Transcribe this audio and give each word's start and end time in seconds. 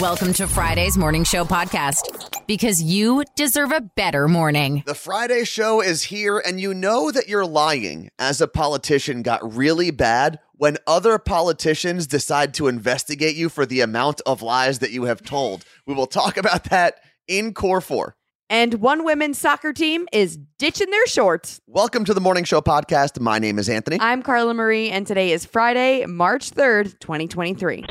Welcome 0.00 0.32
to 0.34 0.48
Friday's 0.48 0.96
Morning 0.96 1.22
Show 1.22 1.44
podcast 1.44 2.46
because 2.46 2.82
you 2.82 3.24
deserve 3.36 3.72
a 3.72 3.82
better 3.82 4.26
morning. 4.26 4.82
The 4.86 4.94
Friday 4.94 5.44
show 5.44 5.82
is 5.82 6.04
here, 6.04 6.38
and 6.38 6.58
you 6.58 6.72
know 6.72 7.10
that 7.10 7.28
you're 7.28 7.44
lying 7.44 8.08
as 8.18 8.40
a 8.40 8.48
politician 8.48 9.22
got 9.22 9.54
really 9.54 9.90
bad 9.90 10.40
when 10.54 10.78
other 10.86 11.18
politicians 11.18 12.06
decide 12.06 12.54
to 12.54 12.68
investigate 12.68 13.36
you 13.36 13.50
for 13.50 13.66
the 13.66 13.82
amount 13.82 14.22
of 14.24 14.40
lies 14.40 14.78
that 14.78 14.92
you 14.92 15.04
have 15.04 15.22
told. 15.22 15.64
We 15.86 15.92
will 15.94 16.06
talk 16.06 16.36
about 16.38 16.64
that 16.64 17.00
in 17.28 17.52
Core 17.52 17.82
4. 17.82 18.16
And 18.48 18.74
one 18.74 19.04
women's 19.04 19.38
soccer 19.38 19.72
team 19.72 20.08
is 20.12 20.38
ditching 20.58 20.90
their 20.90 21.06
shorts. 21.06 21.60
Welcome 21.66 22.04
to 22.06 22.14
the 22.14 22.20
Morning 22.20 22.44
Show 22.44 22.60
podcast. 22.60 23.20
My 23.20 23.38
name 23.38 23.58
is 23.58 23.68
Anthony. 23.68 23.98
I'm 24.00 24.22
Carla 24.22 24.54
Marie, 24.54 24.88
and 24.88 25.06
today 25.06 25.32
is 25.32 25.44
Friday, 25.44 26.06
March 26.06 26.50
3rd, 26.50 26.98
2023. 26.98 27.84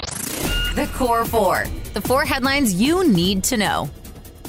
The 0.76 0.88
Core 0.96 1.26
Four. 1.26 1.66
The 1.94 2.00
four 2.00 2.24
headlines 2.24 2.76
you 2.76 3.06
need 3.06 3.44
to 3.44 3.58
know. 3.58 3.90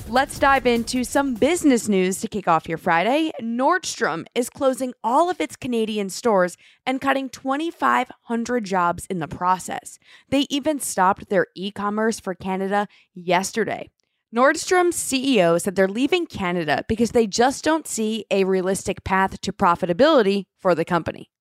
Let's 0.06 0.38
dive 0.38 0.66
into 0.66 1.02
some 1.02 1.34
business 1.34 1.88
news 1.88 2.20
to 2.20 2.28
kick 2.28 2.46
off 2.46 2.68
your 2.68 2.78
Friday. 2.78 3.32
Nordstrom 3.42 4.26
is 4.32 4.48
closing 4.48 4.94
all 5.02 5.30
of 5.30 5.40
its 5.40 5.56
Canadian 5.56 6.10
stores 6.10 6.56
and 6.86 7.00
cutting 7.00 7.28
2,500 7.28 8.64
jobs 8.64 9.04
in 9.06 9.18
the 9.18 9.26
process. 9.26 9.98
They 10.28 10.46
even 10.48 10.78
stopped 10.78 11.28
their 11.28 11.48
e 11.56 11.72
commerce 11.72 12.20
for 12.20 12.36
Canada 12.36 12.86
yesterday. 13.14 13.90
Nordstrom's 14.32 14.94
CEO 14.94 15.60
said 15.60 15.74
they're 15.74 15.88
leaving 15.88 16.26
Canada 16.26 16.84
because 16.86 17.10
they 17.10 17.26
just 17.26 17.64
don't 17.64 17.88
see 17.88 18.26
a 18.30 18.44
realistic 18.44 19.02
path 19.02 19.40
to 19.40 19.52
profitability 19.52 20.44
for 20.60 20.76
the 20.76 20.84
company. 20.84 21.31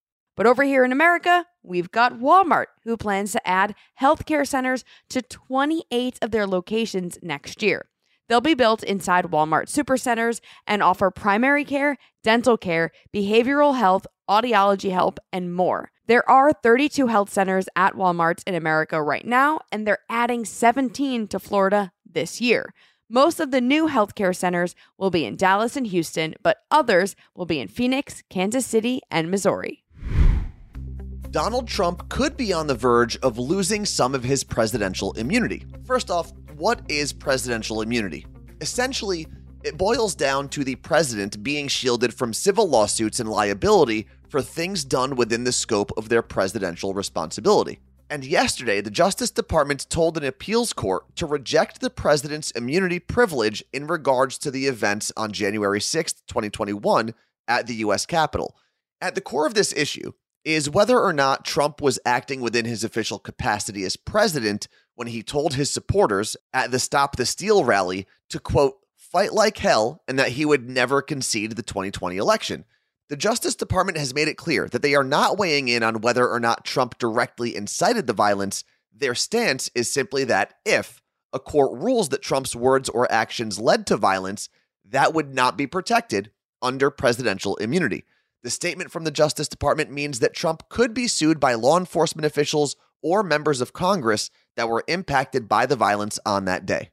But 0.41 0.47
over 0.47 0.63
here 0.63 0.83
in 0.83 0.91
America, 0.91 1.45
we've 1.61 1.91
got 1.91 2.17
Walmart, 2.17 2.65
who 2.83 2.97
plans 2.97 3.33
to 3.33 3.47
add 3.47 3.75
healthcare 4.01 4.47
centers 4.47 4.83
to 5.09 5.21
28 5.21 6.17
of 6.19 6.31
their 6.31 6.47
locations 6.47 7.19
next 7.21 7.61
year. 7.61 7.85
They'll 8.27 8.41
be 8.41 8.55
built 8.55 8.81
inside 8.81 9.25
Walmart 9.25 9.67
supercenters 9.67 10.41
and 10.65 10.81
offer 10.81 11.11
primary 11.11 11.63
care, 11.63 11.95
dental 12.23 12.57
care, 12.57 12.89
behavioral 13.13 13.77
health, 13.77 14.07
audiology 14.27 14.91
help, 14.91 15.19
and 15.31 15.53
more. 15.53 15.91
There 16.07 16.27
are 16.27 16.53
32 16.53 17.05
health 17.05 17.31
centers 17.31 17.69
at 17.75 17.93
Walmart 17.93 18.41
in 18.47 18.55
America 18.55 18.99
right 18.99 19.27
now, 19.27 19.59
and 19.71 19.85
they're 19.85 19.99
adding 20.09 20.43
17 20.43 21.27
to 21.27 21.37
Florida 21.37 21.91
this 22.03 22.41
year. 22.41 22.73
Most 23.07 23.39
of 23.39 23.51
the 23.51 23.61
new 23.61 23.87
healthcare 23.89 24.35
centers 24.35 24.73
will 24.97 25.11
be 25.11 25.23
in 25.23 25.35
Dallas 25.35 25.75
and 25.75 25.85
Houston, 25.85 26.33
but 26.41 26.63
others 26.71 27.15
will 27.35 27.45
be 27.45 27.59
in 27.59 27.67
Phoenix, 27.67 28.23
Kansas 28.31 28.65
City, 28.65 29.01
and 29.11 29.29
Missouri. 29.29 29.83
Donald 31.31 31.65
Trump 31.65 32.09
could 32.09 32.35
be 32.35 32.51
on 32.51 32.67
the 32.67 32.75
verge 32.75 33.15
of 33.19 33.39
losing 33.39 33.85
some 33.85 34.13
of 34.13 34.21
his 34.21 34.43
presidential 34.43 35.13
immunity. 35.13 35.65
First 35.85 36.11
off, 36.11 36.33
what 36.57 36.81
is 36.89 37.13
presidential 37.13 37.81
immunity? 37.81 38.25
Essentially, 38.59 39.25
it 39.63 39.77
boils 39.77 40.13
down 40.13 40.49
to 40.49 40.65
the 40.65 40.75
president 40.75 41.41
being 41.41 41.69
shielded 41.69 42.13
from 42.13 42.33
civil 42.33 42.67
lawsuits 42.67 43.21
and 43.21 43.29
liability 43.29 44.07
for 44.27 44.41
things 44.41 44.83
done 44.83 45.15
within 45.15 45.45
the 45.45 45.53
scope 45.53 45.93
of 45.95 46.09
their 46.09 46.21
presidential 46.21 46.93
responsibility. 46.93 47.79
And 48.09 48.25
yesterday, 48.25 48.81
the 48.81 48.91
Justice 48.91 49.31
Department 49.31 49.89
told 49.89 50.17
an 50.17 50.25
appeals 50.25 50.73
court 50.73 51.15
to 51.15 51.25
reject 51.25 51.79
the 51.79 51.89
president's 51.89 52.51
immunity 52.51 52.99
privilege 52.99 53.63
in 53.71 53.87
regards 53.87 54.37
to 54.39 54.51
the 54.51 54.67
events 54.67 55.13
on 55.15 55.31
January 55.31 55.79
6, 55.79 56.11
2021, 56.27 57.13
at 57.47 57.67
the 57.67 57.75
U.S. 57.75 58.05
Capitol. 58.05 58.57
At 58.99 59.15
the 59.15 59.21
core 59.21 59.47
of 59.47 59.53
this 59.53 59.71
issue 59.71 60.11
is 60.43 60.69
whether 60.69 60.99
or 60.99 61.13
not 61.13 61.45
Trump 61.45 61.81
was 61.81 61.99
acting 62.05 62.41
within 62.41 62.65
his 62.65 62.83
official 62.83 63.19
capacity 63.19 63.83
as 63.83 63.95
president 63.95 64.67
when 64.95 65.07
he 65.07 65.23
told 65.23 65.53
his 65.53 65.69
supporters 65.69 66.35
at 66.53 66.71
the 66.71 66.79
Stop 66.79 67.15
the 67.15 67.25
Steal 67.25 67.63
rally 67.63 68.07
to, 68.29 68.39
quote, 68.39 68.77
fight 68.95 69.33
like 69.33 69.57
hell 69.57 70.01
and 70.07 70.17
that 70.17 70.29
he 70.29 70.45
would 70.45 70.69
never 70.69 71.01
concede 71.01 71.51
the 71.55 71.63
2020 71.63 72.17
election. 72.17 72.65
The 73.09 73.17
Justice 73.17 73.55
Department 73.55 73.97
has 73.97 74.13
made 74.13 74.29
it 74.29 74.37
clear 74.37 74.67
that 74.69 74.81
they 74.81 74.95
are 74.95 75.03
not 75.03 75.37
weighing 75.37 75.67
in 75.67 75.83
on 75.83 75.99
whether 76.01 76.29
or 76.29 76.39
not 76.39 76.63
Trump 76.63 76.97
directly 76.97 77.55
incited 77.55 78.07
the 78.07 78.13
violence. 78.13 78.63
Their 78.95 79.15
stance 79.15 79.69
is 79.75 79.91
simply 79.91 80.23
that 80.25 80.53
if 80.65 81.01
a 81.33 81.39
court 81.39 81.77
rules 81.77 82.09
that 82.09 82.21
Trump's 82.21 82.55
words 82.55 82.87
or 82.87 83.11
actions 83.11 83.59
led 83.59 83.85
to 83.87 83.97
violence, 83.97 84.49
that 84.85 85.13
would 85.13 85.33
not 85.33 85.57
be 85.57 85.67
protected 85.67 86.31
under 86.61 86.89
presidential 86.89 87.55
immunity. 87.57 88.05
The 88.43 88.49
statement 88.49 88.91
from 88.91 89.03
the 89.03 89.11
Justice 89.11 89.47
Department 89.47 89.91
means 89.91 90.19
that 90.19 90.33
Trump 90.33 90.67
could 90.67 90.95
be 90.95 91.07
sued 91.07 91.39
by 91.39 91.53
law 91.53 91.77
enforcement 91.77 92.25
officials 92.25 92.75
or 93.03 93.21
members 93.21 93.61
of 93.61 93.71
Congress 93.71 94.31
that 94.55 94.67
were 94.67 94.83
impacted 94.87 95.47
by 95.47 95.67
the 95.67 95.75
violence 95.75 96.19
on 96.25 96.45
that 96.45 96.65
day. 96.65 96.89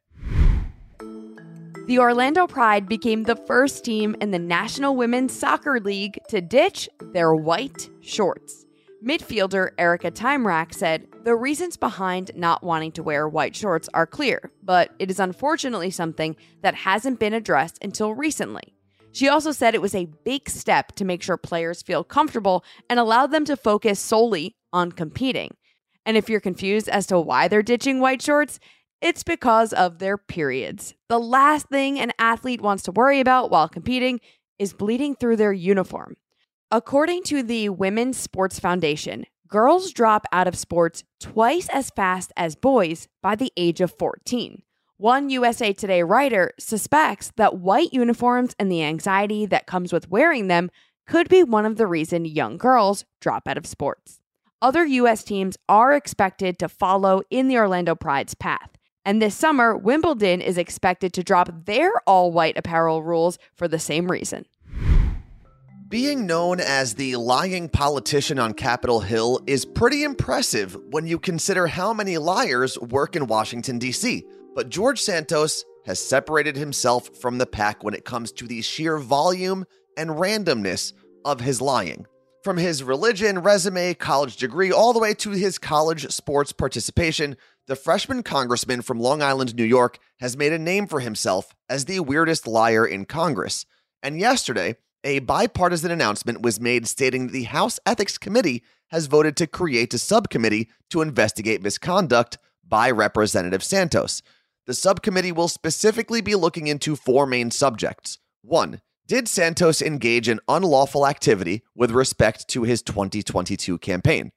The 1.86 1.98
Orlando 1.98 2.46
Pride 2.46 2.86
became 2.86 3.22
the 3.22 3.34
first 3.34 3.82
team 3.82 4.14
in 4.20 4.30
the 4.30 4.38
National 4.38 4.94
Women's 4.94 5.32
Soccer 5.32 5.80
League 5.80 6.18
to 6.28 6.42
ditch 6.42 6.86
their 7.00 7.34
white 7.34 7.88
shorts. 8.02 8.66
Midfielder 9.02 9.70
Erika 9.78 10.10
Tymrak 10.10 10.74
said, 10.74 11.06
The 11.24 11.34
reasons 11.34 11.78
behind 11.78 12.32
not 12.34 12.62
wanting 12.62 12.92
to 12.92 13.02
wear 13.02 13.26
white 13.26 13.56
shorts 13.56 13.88
are 13.94 14.06
clear, 14.06 14.50
but 14.62 14.90
it 14.98 15.10
is 15.10 15.18
unfortunately 15.18 15.90
something 15.90 16.36
that 16.60 16.74
hasn't 16.74 17.18
been 17.18 17.32
addressed 17.32 17.78
until 17.80 18.12
recently. 18.12 18.74
She 19.12 19.28
also 19.28 19.52
said 19.52 19.74
it 19.74 19.82
was 19.82 19.94
a 19.94 20.08
big 20.24 20.48
step 20.48 20.92
to 20.96 21.04
make 21.04 21.22
sure 21.22 21.36
players 21.36 21.82
feel 21.82 22.04
comfortable 22.04 22.64
and 22.88 23.00
allow 23.00 23.26
them 23.26 23.44
to 23.46 23.56
focus 23.56 23.98
solely 23.98 24.56
on 24.72 24.92
competing. 24.92 25.56
And 26.06 26.16
if 26.16 26.28
you're 26.28 26.40
confused 26.40 26.88
as 26.88 27.06
to 27.08 27.20
why 27.20 27.48
they're 27.48 27.62
ditching 27.62 28.00
white 28.00 28.22
shorts, 28.22 28.58
it's 29.00 29.22
because 29.22 29.72
of 29.72 29.98
their 29.98 30.18
periods. 30.18 30.94
The 31.08 31.20
last 31.20 31.68
thing 31.68 32.00
an 32.00 32.12
athlete 32.18 32.60
wants 32.60 32.82
to 32.84 32.92
worry 32.92 33.20
about 33.20 33.50
while 33.50 33.68
competing 33.68 34.20
is 34.58 34.72
bleeding 34.72 35.14
through 35.14 35.36
their 35.36 35.52
uniform. 35.52 36.16
According 36.70 37.22
to 37.24 37.42
the 37.42 37.68
Women's 37.68 38.18
Sports 38.18 38.58
Foundation, 38.58 39.24
girls 39.46 39.92
drop 39.92 40.26
out 40.32 40.46
of 40.48 40.56
sports 40.56 41.04
twice 41.20 41.68
as 41.72 41.90
fast 41.90 42.32
as 42.36 42.56
boys 42.56 43.08
by 43.22 43.36
the 43.36 43.52
age 43.56 43.80
of 43.80 43.96
14. 43.98 44.62
One 45.00 45.30
USA 45.30 45.72
Today 45.72 46.02
writer 46.02 46.54
suspects 46.58 47.30
that 47.36 47.58
white 47.58 47.92
uniforms 47.92 48.56
and 48.58 48.68
the 48.68 48.82
anxiety 48.82 49.46
that 49.46 49.64
comes 49.64 49.92
with 49.92 50.10
wearing 50.10 50.48
them 50.48 50.72
could 51.06 51.28
be 51.28 51.44
one 51.44 51.64
of 51.64 51.76
the 51.76 51.86
reason 51.86 52.24
young 52.24 52.56
girls 52.56 53.04
drop 53.20 53.46
out 53.46 53.56
of 53.56 53.64
sports. 53.64 54.18
Other 54.60 54.84
US 54.84 55.22
teams 55.22 55.56
are 55.68 55.92
expected 55.92 56.58
to 56.58 56.68
follow 56.68 57.22
in 57.30 57.46
the 57.46 57.58
Orlando 57.58 57.94
Pride's 57.94 58.34
path. 58.34 58.70
And 59.04 59.22
this 59.22 59.36
summer, 59.36 59.76
Wimbledon 59.76 60.40
is 60.40 60.58
expected 60.58 61.12
to 61.12 61.22
drop 61.22 61.48
their 61.66 61.92
all 62.04 62.32
white 62.32 62.58
apparel 62.58 63.04
rules 63.04 63.38
for 63.54 63.68
the 63.68 63.78
same 63.78 64.10
reason. 64.10 64.46
Being 65.88 66.26
known 66.26 66.58
as 66.58 66.94
the 66.94 67.14
lying 67.14 67.68
politician 67.68 68.40
on 68.40 68.52
Capitol 68.52 68.98
Hill 68.98 69.40
is 69.46 69.64
pretty 69.64 70.02
impressive 70.02 70.76
when 70.90 71.06
you 71.06 71.20
consider 71.20 71.68
how 71.68 71.94
many 71.94 72.18
liars 72.18 72.76
work 72.80 73.14
in 73.14 73.28
Washington, 73.28 73.78
D.C. 73.78 74.26
But 74.58 74.70
George 74.70 75.00
Santos 75.00 75.64
has 75.86 76.00
separated 76.00 76.56
himself 76.56 77.10
from 77.20 77.38
the 77.38 77.46
pack 77.46 77.84
when 77.84 77.94
it 77.94 78.04
comes 78.04 78.32
to 78.32 78.46
the 78.48 78.60
sheer 78.60 78.98
volume 78.98 79.64
and 79.96 80.10
randomness 80.10 80.94
of 81.24 81.38
his 81.38 81.60
lying. 81.60 82.06
From 82.42 82.56
his 82.56 82.82
religion, 82.82 83.38
resume, 83.38 83.94
college 83.94 84.36
degree, 84.36 84.72
all 84.72 84.92
the 84.92 84.98
way 84.98 85.14
to 85.14 85.30
his 85.30 85.58
college 85.58 86.10
sports 86.10 86.50
participation, 86.50 87.36
the 87.68 87.76
freshman 87.76 88.24
congressman 88.24 88.82
from 88.82 88.98
Long 88.98 89.22
Island, 89.22 89.54
New 89.54 89.62
York, 89.62 90.00
has 90.18 90.36
made 90.36 90.52
a 90.52 90.58
name 90.58 90.88
for 90.88 90.98
himself 90.98 91.54
as 91.68 91.84
the 91.84 92.00
weirdest 92.00 92.44
liar 92.48 92.84
in 92.84 93.04
Congress. 93.04 93.64
And 94.02 94.18
yesterday, 94.18 94.74
a 95.04 95.20
bipartisan 95.20 95.92
announcement 95.92 96.42
was 96.42 96.60
made 96.60 96.88
stating 96.88 97.26
that 97.26 97.32
the 97.32 97.44
House 97.44 97.78
Ethics 97.86 98.18
Committee 98.18 98.64
has 98.88 99.06
voted 99.06 99.36
to 99.36 99.46
create 99.46 99.94
a 99.94 99.98
subcommittee 99.98 100.68
to 100.90 101.00
investigate 101.00 101.62
misconduct 101.62 102.38
by 102.66 102.90
Representative 102.90 103.62
Santos. 103.62 104.20
The 104.68 104.74
subcommittee 104.74 105.32
will 105.32 105.48
specifically 105.48 106.20
be 106.20 106.34
looking 106.34 106.66
into 106.66 106.94
four 106.94 107.24
main 107.24 107.50
subjects. 107.50 108.18
One, 108.42 108.82
did 109.06 109.26
Santos 109.26 109.80
engage 109.80 110.28
in 110.28 110.40
unlawful 110.46 111.06
activity 111.06 111.62
with 111.74 111.90
respect 111.90 112.48
to 112.48 112.64
his 112.64 112.82
2022 112.82 113.78
campaign? 113.78 114.30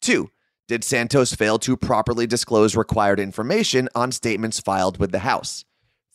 Two, 0.00 0.30
did 0.66 0.82
Santos 0.82 1.32
fail 1.32 1.60
to 1.60 1.76
properly 1.76 2.26
disclose 2.26 2.74
required 2.74 3.20
information 3.20 3.88
on 3.94 4.10
statements 4.10 4.58
filed 4.58 4.98
with 4.98 5.12
the 5.12 5.20
House? 5.20 5.64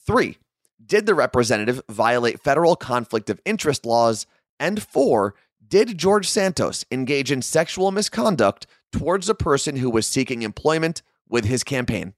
Three, 0.05 0.39
did 0.85 1.05
the 1.05 1.15
representative 1.15 1.81
violate 1.89 2.43
federal 2.43 2.75
conflict 2.75 3.29
of 3.29 3.39
interest 3.45 3.85
laws? 3.85 4.27
And 4.59 4.83
four, 4.83 5.35
did 5.65 5.97
George 5.97 6.27
Santos 6.27 6.83
engage 6.91 7.31
in 7.31 7.41
sexual 7.41 7.91
misconduct 7.91 8.67
towards 8.91 9.29
a 9.29 9.33
person 9.33 9.77
who 9.77 9.89
was 9.89 10.05
seeking 10.05 10.41
employment 10.41 11.01
with 11.29 11.45
his 11.45 11.63
campaign? 11.63 12.13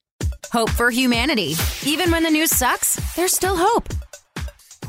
Hope 0.51 0.69
for 0.69 0.89
humanity. 0.89 1.55
Even 1.85 2.11
when 2.11 2.23
the 2.23 2.29
news 2.31 2.49
sucks, 2.55 2.95
there's 3.15 3.33
still 3.33 3.55
hope. 3.57 3.87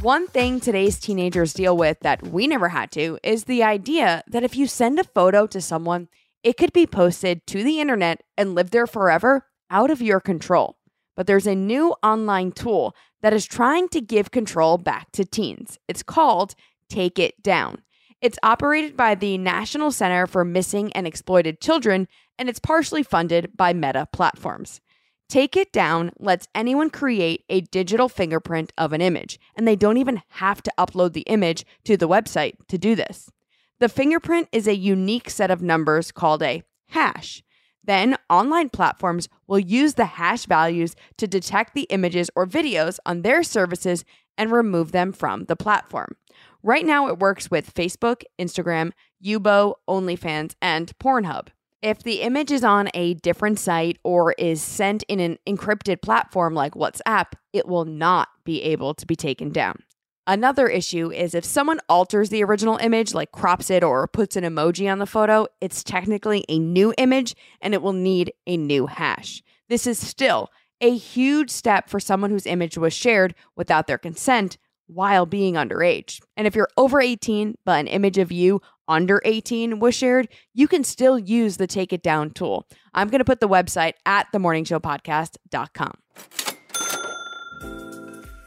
One 0.03 0.27
thing 0.29 0.61
today's 0.61 0.99
teenagers 0.99 1.53
deal 1.53 1.77
with 1.77 2.01
that 2.01 2.23
we 2.23 2.47
never 2.47 2.71
had 2.71 2.91
to 2.93 3.19
is 3.23 3.45
the 3.45 3.63
idea 3.63 4.23
that 4.29 4.43
if 4.43 4.57
you 4.57 4.67
send 4.67 4.99
a 4.99 5.05
photo 5.05 5.47
to 5.49 5.61
someone, 5.61 6.09
it 6.43 6.57
could 6.57 6.73
be 6.73 6.87
posted 6.87 7.47
to 7.49 7.63
the 7.63 7.81
internet 7.81 8.23
and 8.39 8.55
live 8.55 8.71
there 8.71 8.87
forever 8.87 9.47
out 9.71 9.91
of 9.91 10.01
your 10.01 10.21
control. 10.21 10.77
but 11.21 11.27
there's 11.27 11.47
a 11.47 11.55
new 11.55 11.95
online 12.03 12.51
tool 12.51 12.97
that 13.21 13.35
is 13.35 13.45
trying 13.45 13.89
to 13.91 14.01
give 14.01 14.31
control 14.31 14.79
back 14.79 15.13
to 15.13 15.23
teens. 15.23 15.79
It's 15.87 16.03
called 16.03 16.55
Take 16.89 17.19
It 17.19 17.43
Down. 17.43 17.83
It's 18.23 18.39
operated 18.43 18.97
by 18.97 19.15
the 19.15 19.37
National 19.37 19.91
Center 19.91 20.27
for 20.27 20.47
Missing 20.47 20.95
and 20.95 21.07
Exploited 21.07 21.61
Children, 21.61 22.09
and 22.39 22.49
it's 22.49 22.59
partially 22.59 23.03
funded 23.03 23.55
by 23.55 23.75
Meta 23.75 24.09
Platforms. 24.13 24.81
Take 25.31 25.56
It 25.56 25.73
Down 25.73 26.11
lets 26.19 26.49
anyone 26.56 26.91
create 26.91 27.44
a 27.49 27.61
digital 27.61 28.09
fingerprint 28.09 28.73
of 28.77 28.93
an 28.93 29.00
image, 29.00 29.38
and 29.55 29.67
they 29.67 29.77
don't 29.77 29.97
even 29.97 30.23
have 30.31 30.61
to 30.65 30.73
upload 30.77 31.12
the 31.12 31.21
image 31.21 31.65
to 31.85 31.97
the 31.97 32.09
website 32.09 32.55
to 32.67 32.77
do 32.77 32.97
this. 32.97 33.31
The 33.79 33.88
fingerprint 33.88 34.49
is 34.50 34.67
a 34.67 34.75
unique 34.75 35.31
set 35.31 35.53
of 35.53 35.62
numbers 35.62 36.11
called 36.11 36.43
a 36.43 36.65
hash. 36.88 37.44
Then, 37.85 38.17
online 38.29 38.71
platforms 38.71 39.29
will 39.47 39.61
use 39.61 39.94
the 39.94 40.06
hash 40.06 40.47
values 40.47 40.97
to 41.19 41.29
detect 41.29 41.75
the 41.75 41.87
images 41.91 42.29
or 42.35 42.44
videos 42.44 42.99
on 43.06 43.23
their 43.23 43.44
services 43.44 44.05
and 44.37 44.50
remove 44.50 44.91
them 44.91 45.12
from 45.12 45.44
the 45.44 45.55
platform. 45.55 46.17
Right 46.61 46.85
now, 46.85 47.06
it 47.06 47.21
works 47.21 47.53
with 47.53 47.73
Facebook, 47.73 48.25
Instagram, 48.37 48.91
Yubo, 49.25 49.75
OnlyFans, 49.88 50.56
and 50.61 50.91
Pornhub. 50.99 51.50
If 51.82 52.03
the 52.03 52.21
image 52.21 52.50
is 52.50 52.62
on 52.62 52.91
a 52.93 53.15
different 53.15 53.59
site 53.59 53.99
or 54.05 54.32
is 54.32 54.61
sent 54.61 55.03
in 55.05 55.19
an 55.19 55.38
encrypted 55.47 56.03
platform 56.03 56.53
like 56.53 56.75
WhatsApp, 56.75 57.32
it 57.55 57.67
will 57.67 57.87
not 57.87 58.29
be 58.44 58.62
able 58.62 58.93
to 58.94 59.06
be 59.06 59.17
taken 59.17 59.50
down. 59.50 59.82
Another 60.27 60.69
issue 60.69 61.11
is 61.11 61.35
if 61.35 61.44
someone 61.44 61.81
alters 61.88 62.29
the 62.29 62.44
original 62.44 62.77
image, 62.77 63.15
like 63.15 63.32
crops 63.32 63.71
it 63.71 63.82
or 63.82 64.06
puts 64.06 64.37
an 64.37 64.44
emoji 64.44 64.93
on 64.93 64.99
the 64.99 65.06
photo, 65.06 65.47
it's 65.62 65.82
technically 65.82 66.44
a 66.50 66.59
new 66.59 66.93
image 66.99 67.35
and 67.62 67.73
it 67.73 67.81
will 67.81 67.94
need 67.94 68.33
a 68.47 68.59
new 68.59 68.87
hash. 68.87 69.43
This 69.71 69.87
is 69.87 69.99
still 69.99 70.50
a 70.83 70.94
huge 70.94 71.50
step 71.50 71.88
for 71.88 71.99
someone 71.99 72.31
whose 72.31 72.47
image 72.47 72.76
was 72.76 72.93
shared 72.93 73.35
without 73.56 73.87
their 73.87 73.99
consent 73.99 74.59
while 74.87 75.25
being 75.25 75.55
underage. 75.55 76.21
And 76.37 76.47
if 76.47 76.55
you're 76.55 76.69
over 76.76 77.00
18, 77.00 77.56
but 77.65 77.81
an 77.81 77.87
image 77.87 78.19
of 78.19 78.33
you 78.33 78.61
under 78.91 79.23
18 79.25 79.79
was 79.79 79.95
shared, 79.95 80.29
you 80.53 80.69
can 80.69 80.85
still 80.85 81.19
use 81.19 81.57
the 81.57 81.67
Take 81.67 81.93
It 81.95 82.03
Down 82.03 82.31
tool. 82.31 82.67
I'm 82.93 83.09
going 83.09 83.21
to 83.21 83.25
put 83.25 83.41
the 83.41 83.49
website 83.49 83.95
at 84.05 84.27
themorningshowpodcast.com. 84.35 85.93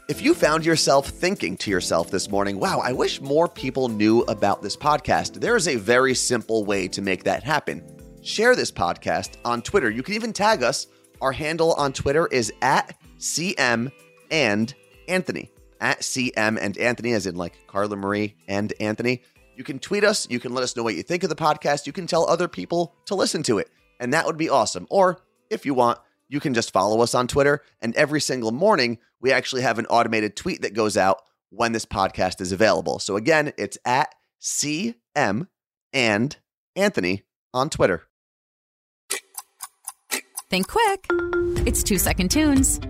If 0.06 0.20
you 0.20 0.34
found 0.34 0.66
yourself 0.66 1.08
thinking 1.08 1.56
to 1.56 1.70
yourself 1.70 2.10
this 2.10 2.30
morning, 2.30 2.60
wow, 2.60 2.78
I 2.78 2.92
wish 2.92 3.22
more 3.22 3.48
people 3.48 3.88
knew 3.88 4.20
about 4.22 4.60
this 4.60 4.76
podcast, 4.76 5.40
there 5.40 5.56
is 5.56 5.66
a 5.66 5.76
very 5.76 6.14
simple 6.14 6.66
way 6.66 6.88
to 6.88 7.00
make 7.00 7.24
that 7.24 7.42
happen. 7.42 7.82
Share 8.20 8.54
this 8.54 8.70
podcast 8.70 9.38
on 9.46 9.62
Twitter. 9.62 9.90
You 9.90 10.02
can 10.02 10.14
even 10.14 10.34
tag 10.34 10.62
us. 10.62 10.88
Our 11.22 11.32
handle 11.32 11.72
on 11.74 11.94
Twitter 11.94 12.26
is 12.30 12.52
at 12.60 12.98
CM 13.18 13.90
and 14.30 14.74
Anthony. 15.08 15.50
At 15.80 16.00
CM 16.00 16.58
and 16.60 16.76
Anthony, 16.76 17.14
as 17.14 17.26
in 17.26 17.36
like 17.36 17.66
Carla 17.66 17.96
Marie 17.96 18.36
and 18.46 18.74
Anthony. 18.80 19.22
You 19.56 19.64
can 19.64 19.78
tweet 19.78 20.04
us. 20.04 20.28
You 20.28 20.40
can 20.40 20.52
let 20.52 20.64
us 20.64 20.76
know 20.76 20.82
what 20.82 20.94
you 20.94 21.02
think 21.02 21.22
of 21.22 21.28
the 21.28 21.36
podcast. 21.36 21.86
You 21.86 21.92
can 21.92 22.06
tell 22.06 22.28
other 22.28 22.48
people 22.48 22.94
to 23.06 23.14
listen 23.14 23.42
to 23.44 23.58
it. 23.58 23.70
And 24.00 24.12
that 24.12 24.26
would 24.26 24.36
be 24.36 24.48
awesome. 24.48 24.86
Or 24.90 25.20
if 25.50 25.64
you 25.64 25.74
want, 25.74 25.98
you 26.28 26.40
can 26.40 26.54
just 26.54 26.72
follow 26.72 27.00
us 27.00 27.14
on 27.14 27.28
Twitter. 27.28 27.62
And 27.80 27.94
every 27.94 28.20
single 28.20 28.50
morning, 28.50 28.98
we 29.20 29.32
actually 29.32 29.62
have 29.62 29.78
an 29.78 29.86
automated 29.86 30.36
tweet 30.36 30.62
that 30.62 30.74
goes 30.74 30.96
out 30.96 31.22
when 31.50 31.72
this 31.72 31.86
podcast 31.86 32.40
is 32.40 32.52
available. 32.52 32.98
So 32.98 33.16
again, 33.16 33.52
it's 33.56 33.78
at 33.84 34.14
CM 34.40 35.46
and 35.92 36.36
Anthony 36.74 37.22
on 37.52 37.70
Twitter. 37.70 38.02
Think 40.50 40.68
quick. 40.68 41.06
It's 41.66 41.82
two 41.82 41.98
second 41.98 42.30
tunes. 42.30 42.80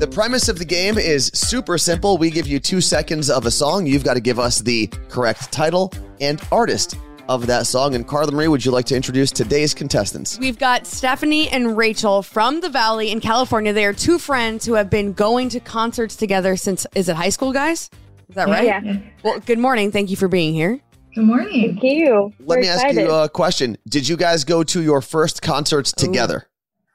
The 0.00 0.08
premise 0.08 0.48
of 0.48 0.58
the 0.58 0.64
game 0.64 0.96
is 0.96 1.30
super 1.34 1.76
simple. 1.76 2.16
We 2.16 2.30
give 2.30 2.46
you 2.46 2.58
two 2.58 2.80
seconds 2.80 3.28
of 3.28 3.44
a 3.44 3.50
song. 3.50 3.84
You've 3.84 4.02
got 4.02 4.14
to 4.14 4.20
give 4.20 4.38
us 4.38 4.58
the 4.60 4.86
correct 5.10 5.52
title 5.52 5.92
and 6.22 6.40
artist 6.50 6.96
of 7.28 7.46
that 7.48 7.66
song. 7.66 7.94
And 7.94 8.08
Carla 8.08 8.32
Marie, 8.32 8.48
would 8.48 8.64
you 8.64 8.70
like 8.70 8.86
to 8.86 8.96
introduce 8.96 9.30
today's 9.30 9.74
contestants? 9.74 10.38
We've 10.38 10.58
got 10.58 10.86
Stephanie 10.86 11.50
and 11.50 11.76
Rachel 11.76 12.22
from 12.22 12.62
the 12.62 12.70
Valley 12.70 13.10
in 13.10 13.20
California. 13.20 13.74
They 13.74 13.84
are 13.84 13.92
two 13.92 14.18
friends 14.18 14.64
who 14.64 14.72
have 14.72 14.88
been 14.88 15.12
going 15.12 15.50
to 15.50 15.60
concerts 15.60 16.16
together 16.16 16.56
since, 16.56 16.86
is 16.94 17.10
it 17.10 17.16
high 17.16 17.28
school, 17.28 17.52
guys? 17.52 17.90
Is 18.30 18.36
that 18.36 18.48
right? 18.48 18.64
Yeah. 18.64 19.00
Well, 19.22 19.38
good 19.40 19.58
morning. 19.58 19.92
Thank 19.92 20.08
you 20.08 20.16
for 20.16 20.28
being 20.28 20.54
here. 20.54 20.80
Good 21.14 21.24
morning. 21.24 21.78
Thank 21.78 21.82
you. 21.82 22.32
Let 22.38 22.56
We're 22.56 22.62
me 22.62 22.68
ask 22.68 22.96
you 22.96 23.10
a 23.10 23.28
question. 23.28 23.76
Did 23.86 24.08
you 24.08 24.16
guys 24.16 24.44
go 24.44 24.64
to 24.64 24.82
your 24.82 25.02
first 25.02 25.42
concerts 25.42 25.92
together? 25.92 26.46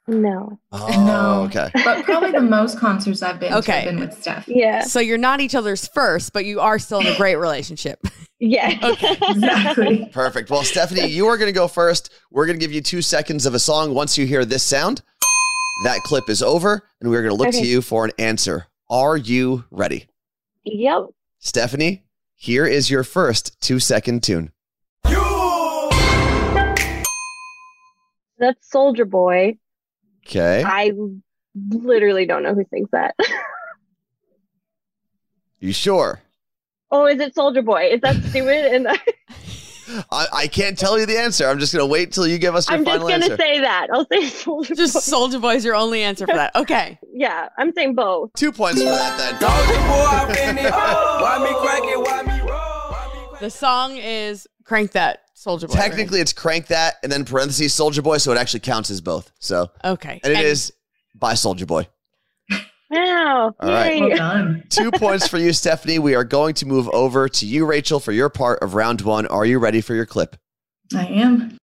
No. 0.07 0.59
Oh, 0.71 1.05
No. 1.05 1.41
okay. 1.45 1.69
But 1.83 2.05
probably 2.05 2.31
the 2.31 2.41
most 2.41 2.77
concerts 2.77 3.23
I've 3.23 3.39
been 3.39 3.53
Okay. 3.53 3.65
to 3.65 3.71
have 3.71 3.85
been 3.85 3.99
with 3.99 4.13
Steph. 4.21 4.47
Yeah. 4.47 4.81
So 4.81 4.99
you're 4.99 5.17
not 5.17 5.41
each 5.41 5.55
other's 5.55 5.87
first, 5.87 6.31
but 6.31 6.45
you 6.45 6.59
are 6.59 6.77
still 6.77 6.99
in 6.99 7.07
a 7.07 7.17
great 7.17 7.35
relationship. 7.37 7.99
Yeah. 8.37 8.77
okay. 8.83 9.15
Exactly. 9.29 10.09
Perfect. 10.11 10.49
Well, 10.49 10.61
Stephanie, 10.63 11.07
you 11.07 11.27
are 11.27 11.37
going 11.37 11.47
to 11.47 11.53
go 11.57 11.69
first. 11.69 12.11
We're 12.29 12.45
going 12.45 12.59
to 12.59 12.63
give 12.63 12.73
you 12.73 12.81
two 12.81 13.01
seconds 13.01 13.45
of 13.45 13.53
a 13.55 13.59
song. 13.59 13.93
Once 13.93 14.17
you 14.17 14.27
hear 14.27 14.43
this 14.43 14.61
sound, 14.61 15.01
that 15.85 16.01
clip 16.03 16.29
is 16.29 16.43
over, 16.43 16.83
and 16.99 17.09
we're 17.09 17.21
going 17.23 17.35
to 17.35 17.41
look 17.41 17.53
to 17.53 17.65
you 17.65 17.81
for 17.81 18.03
an 18.03 18.11
answer. 18.19 18.67
Are 18.89 19.15
you 19.15 19.63
ready? 19.71 20.07
yep. 20.65 21.05
Stephanie, 21.39 22.03
here 22.35 22.65
is 22.67 22.89
your 22.89 23.05
first 23.05 23.59
two 23.61 23.79
second 23.79 24.21
tune. 24.21 24.51
That's 28.37 28.69
Soldier 28.69 29.05
Boy. 29.05 29.57
Okay. 30.27 30.63
I 30.65 30.91
literally 31.69 32.25
don't 32.25 32.43
know 32.43 32.53
who 32.53 32.65
sings 32.71 32.89
that. 32.91 33.15
You 35.59 35.71
sure? 35.73 36.21
oh, 36.91 37.07
is 37.07 37.19
it 37.19 37.35
Soldier 37.35 37.61
Boy? 37.61 37.89
Is 37.91 38.01
that 38.01 38.15
stupid? 38.23 38.65
And 38.73 38.87
I, 40.11 40.27
I 40.33 40.47
can't 40.47 40.77
tell 40.77 40.97
you 40.99 41.05
the 41.05 41.17
answer. 41.17 41.47
I'm 41.47 41.59
just 41.59 41.73
going 41.73 41.81
to 41.81 41.91
wait 41.91 42.11
till 42.13 42.25
you 42.25 42.37
give 42.37 42.55
us 42.55 42.69
your 42.69 42.77
I'm 42.77 42.85
just 42.85 43.01
gonna 43.01 43.13
answer. 43.15 43.37
say 43.37 43.59
that. 43.59 43.87
I'll 43.91 44.05
say 44.11 44.27
Soldier 44.27 44.75
Just 44.75 44.93
Boy. 44.93 44.99
Soldier 44.99 45.39
Boy 45.39 45.55
is 45.55 45.65
your 45.65 45.75
only 45.75 46.03
answer 46.03 46.25
for 46.25 46.35
that. 46.35 46.55
Okay. 46.55 46.97
Yeah, 47.13 47.49
I'm 47.57 47.73
saying 47.73 47.95
both. 47.95 48.31
Two 48.33 48.51
points 48.51 48.81
for 48.81 48.89
that 48.89 49.17
then. 49.39 50.61
The 53.41 53.49
song 53.49 53.97
is 53.97 54.47
Crank 54.63 54.91
That 54.91 55.24
Soldier 55.37 55.67
Boy. 55.67 55.73
right? 55.75 55.81
Technically, 55.83 56.21
it's 56.21 56.33
Crank 56.33 56.67
That 56.67 56.95
and 57.03 57.11
then 57.11 57.25
parentheses 57.25 57.73
Soldier 57.73 58.01
Boy, 58.01 58.17
so 58.17 58.31
it 58.31 58.37
actually 58.37 58.61
counts 58.61 58.89
as 58.89 59.01
both. 59.01 59.31
So, 59.39 59.69
Okay. 59.83 60.19
and 60.23 60.33
it 60.33 60.45
is 60.45 60.71
by 61.13 61.33
Soldier 61.33 61.65
Boy. 61.65 61.87
Wow. 62.89 63.53
All 63.59 63.69
right. 63.69 63.99
Well 63.99 64.15
done. 64.15 64.63
Two 64.69 64.91
points 64.91 65.27
for 65.27 65.37
you, 65.37 65.51
Stephanie. 65.53 65.99
We 65.99 66.15
are 66.15 66.23
going 66.23 66.53
to 66.55 66.65
move 66.65 66.87
over 66.89 67.27
to 67.27 67.45
you, 67.45 67.65
Rachel, 67.65 67.99
for 67.99 68.11
your 68.13 68.29
part 68.29 68.59
of 68.61 68.75
round 68.75 69.01
one. 69.01 69.25
Are 69.27 69.45
you 69.45 69.59
ready 69.59 69.81
for 69.81 69.93
your 69.95 70.05
clip? 70.05 70.37
I 70.95 71.05
am. 71.07 71.57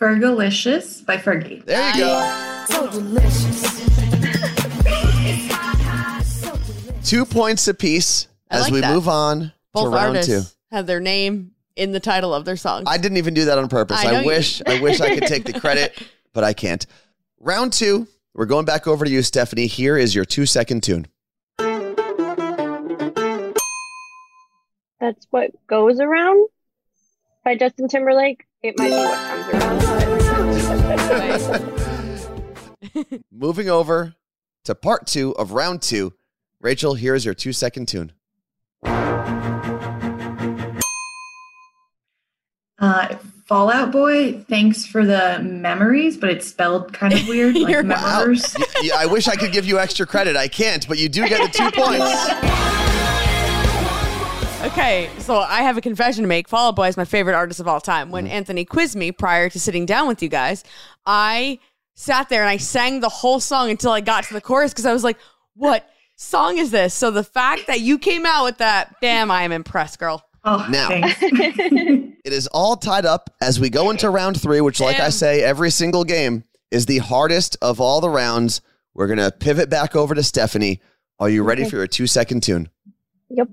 Fergalicious 0.00 1.04
by 1.04 1.16
Fergie. 1.16 1.64
There 1.64 1.90
you 1.92 1.98
go. 2.04 2.64
So 2.68 2.90
delicious. 2.90 3.76
Two 7.08 7.24
points 7.24 7.66
apiece 7.66 8.28
I 8.50 8.56
as 8.56 8.62
like 8.64 8.72
we 8.72 8.80
that. 8.80 8.92
move 8.94 9.08
on 9.08 9.52
Both 9.76 9.84
to 9.84 9.90
round 9.90 10.16
artists 10.16 10.52
two. 10.52 10.74
have 10.74 10.86
their 10.86 11.00
name 11.00 11.52
in 11.76 11.92
the 11.92 12.00
title 12.00 12.34
of 12.34 12.44
their 12.44 12.56
song. 12.56 12.84
I 12.86 12.96
didn't 12.98 13.18
even 13.18 13.34
do 13.34 13.44
that 13.44 13.58
on 13.58 13.68
purpose. 13.68 14.04
I 14.04 14.22
I, 14.22 14.24
wish 14.24 14.62
I 14.66 14.80
wish 14.80 15.00
I 15.00 15.14
could 15.14 15.26
take 15.26 15.44
the 15.44 15.60
credit, 15.60 15.96
but 16.32 16.42
I 16.44 16.52
can't. 16.52 16.84
Round 17.38 17.72
two. 17.72 18.08
We're 18.34 18.46
going 18.46 18.64
back 18.66 18.86
over 18.86 19.04
to 19.04 19.10
you, 19.10 19.22
Stephanie. 19.22 19.66
Here 19.66 19.96
is 19.96 20.14
your 20.14 20.24
two 20.24 20.46
second 20.46 20.82
tune. 20.82 21.06
That's 24.98 25.26
what 25.30 25.50
goes 25.66 26.00
around 26.00 26.48
by 27.44 27.56
Justin 27.56 27.88
Timberlake. 27.88 28.46
It 28.62 28.78
might 28.78 28.88
be 28.88 28.94
what 28.94 29.50
comes 29.50 29.84
around. 31.44 33.22
Moving 33.30 33.68
over 33.68 34.14
to 34.64 34.74
part 34.74 35.06
two 35.06 35.34
of 35.36 35.52
round 35.52 35.82
two. 35.82 36.14
Rachel, 36.60 36.94
here 36.94 37.14
is 37.14 37.24
your 37.24 37.34
two 37.34 37.52
second 37.52 37.88
tune. 37.88 38.12
Uh, 42.78 43.16
Fall 43.46 43.70
Out 43.70 43.92
Boy, 43.92 44.40
thanks 44.48 44.84
for 44.84 45.06
the 45.06 45.38
memories, 45.42 46.16
but 46.16 46.30
it's 46.30 46.46
spelled 46.46 46.92
kind 46.92 47.14
of 47.14 47.26
weird, 47.28 47.54
like 47.58 47.70
You're- 47.72 47.88
Wow. 47.88 48.18
members. 48.18 48.56
Yeah, 48.82 48.94
I 48.96 49.06
wish 49.06 49.28
I 49.28 49.36
could 49.36 49.52
give 49.52 49.64
you 49.66 49.78
extra 49.78 50.04
credit. 50.06 50.36
I 50.36 50.48
can't, 50.48 50.86
but 50.88 50.98
you 50.98 51.08
do 51.08 51.26
get 51.28 51.40
the 51.40 51.56
two 51.56 51.70
points. 51.70 52.26
Okay, 54.72 55.08
so 55.18 55.36
I 55.38 55.62
have 55.62 55.76
a 55.76 55.80
confession 55.80 56.22
to 56.22 56.28
make. 56.28 56.48
Fall 56.48 56.68
Out 56.68 56.76
Boy 56.76 56.88
is 56.88 56.96
my 56.96 57.04
favorite 57.04 57.34
artist 57.34 57.60
of 57.60 57.68
all 57.68 57.80
time. 57.80 58.06
Mm-hmm. 58.06 58.12
When 58.12 58.26
Anthony 58.26 58.64
quizzed 58.64 58.96
me 58.96 59.12
prior 59.12 59.48
to 59.48 59.60
sitting 59.60 59.86
down 59.86 60.08
with 60.08 60.22
you 60.22 60.28
guys, 60.28 60.64
I 61.06 61.60
sat 61.94 62.28
there 62.28 62.42
and 62.42 62.50
I 62.50 62.56
sang 62.56 63.00
the 63.00 63.08
whole 63.08 63.38
song 63.38 63.70
until 63.70 63.92
I 63.92 64.00
got 64.00 64.24
to 64.24 64.34
the 64.34 64.40
chorus 64.40 64.72
because 64.72 64.84
I 64.86 64.92
was 64.92 65.04
like, 65.04 65.18
what 65.54 65.88
song 66.16 66.58
is 66.58 66.72
this? 66.72 66.94
So 66.94 67.10
the 67.12 67.22
fact 67.24 67.68
that 67.68 67.80
you 67.80 67.98
came 67.98 68.26
out 68.26 68.44
with 68.44 68.58
that, 68.58 68.96
damn, 69.00 69.30
I 69.30 69.44
am 69.44 69.52
impressed, 69.52 69.98
girl. 70.00 70.25
Oh, 70.48 70.64
Now. 70.70 70.88
It 72.26 72.32
is 72.32 72.48
all 72.48 72.76
tied 72.76 73.04
up 73.06 73.30
as 73.40 73.60
we 73.60 73.70
go 73.70 73.90
into 73.90 74.10
round 74.10 74.40
three, 74.40 74.60
which, 74.60 74.80
like 74.80 74.98
I 74.98 75.10
say 75.10 75.42
every 75.44 75.70
single 75.70 76.02
game, 76.02 76.42
is 76.72 76.86
the 76.86 76.98
hardest 76.98 77.56
of 77.62 77.80
all 77.80 78.00
the 78.00 78.10
rounds. 78.10 78.60
We're 78.94 79.06
going 79.06 79.18
to 79.20 79.30
pivot 79.30 79.70
back 79.70 79.94
over 79.94 80.12
to 80.12 80.24
Stephanie. 80.24 80.80
Are 81.20 81.28
you 81.28 81.44
ready 81.44 81.62
Okay. 81.62 81.70
for 81.70 81.76
your 81.76 81.86
two 81.86 82.08
second 82.08 82.42
tune? 82.42 82.68
Yep. 83.30 83.48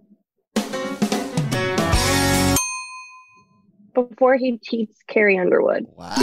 Before 3.93 4.38
he 4.38 4.57
cheats 4.63 4.97
Carrie 5.07 5.38
Underwood. 5.38 5.85
Wow. 5.95 6.13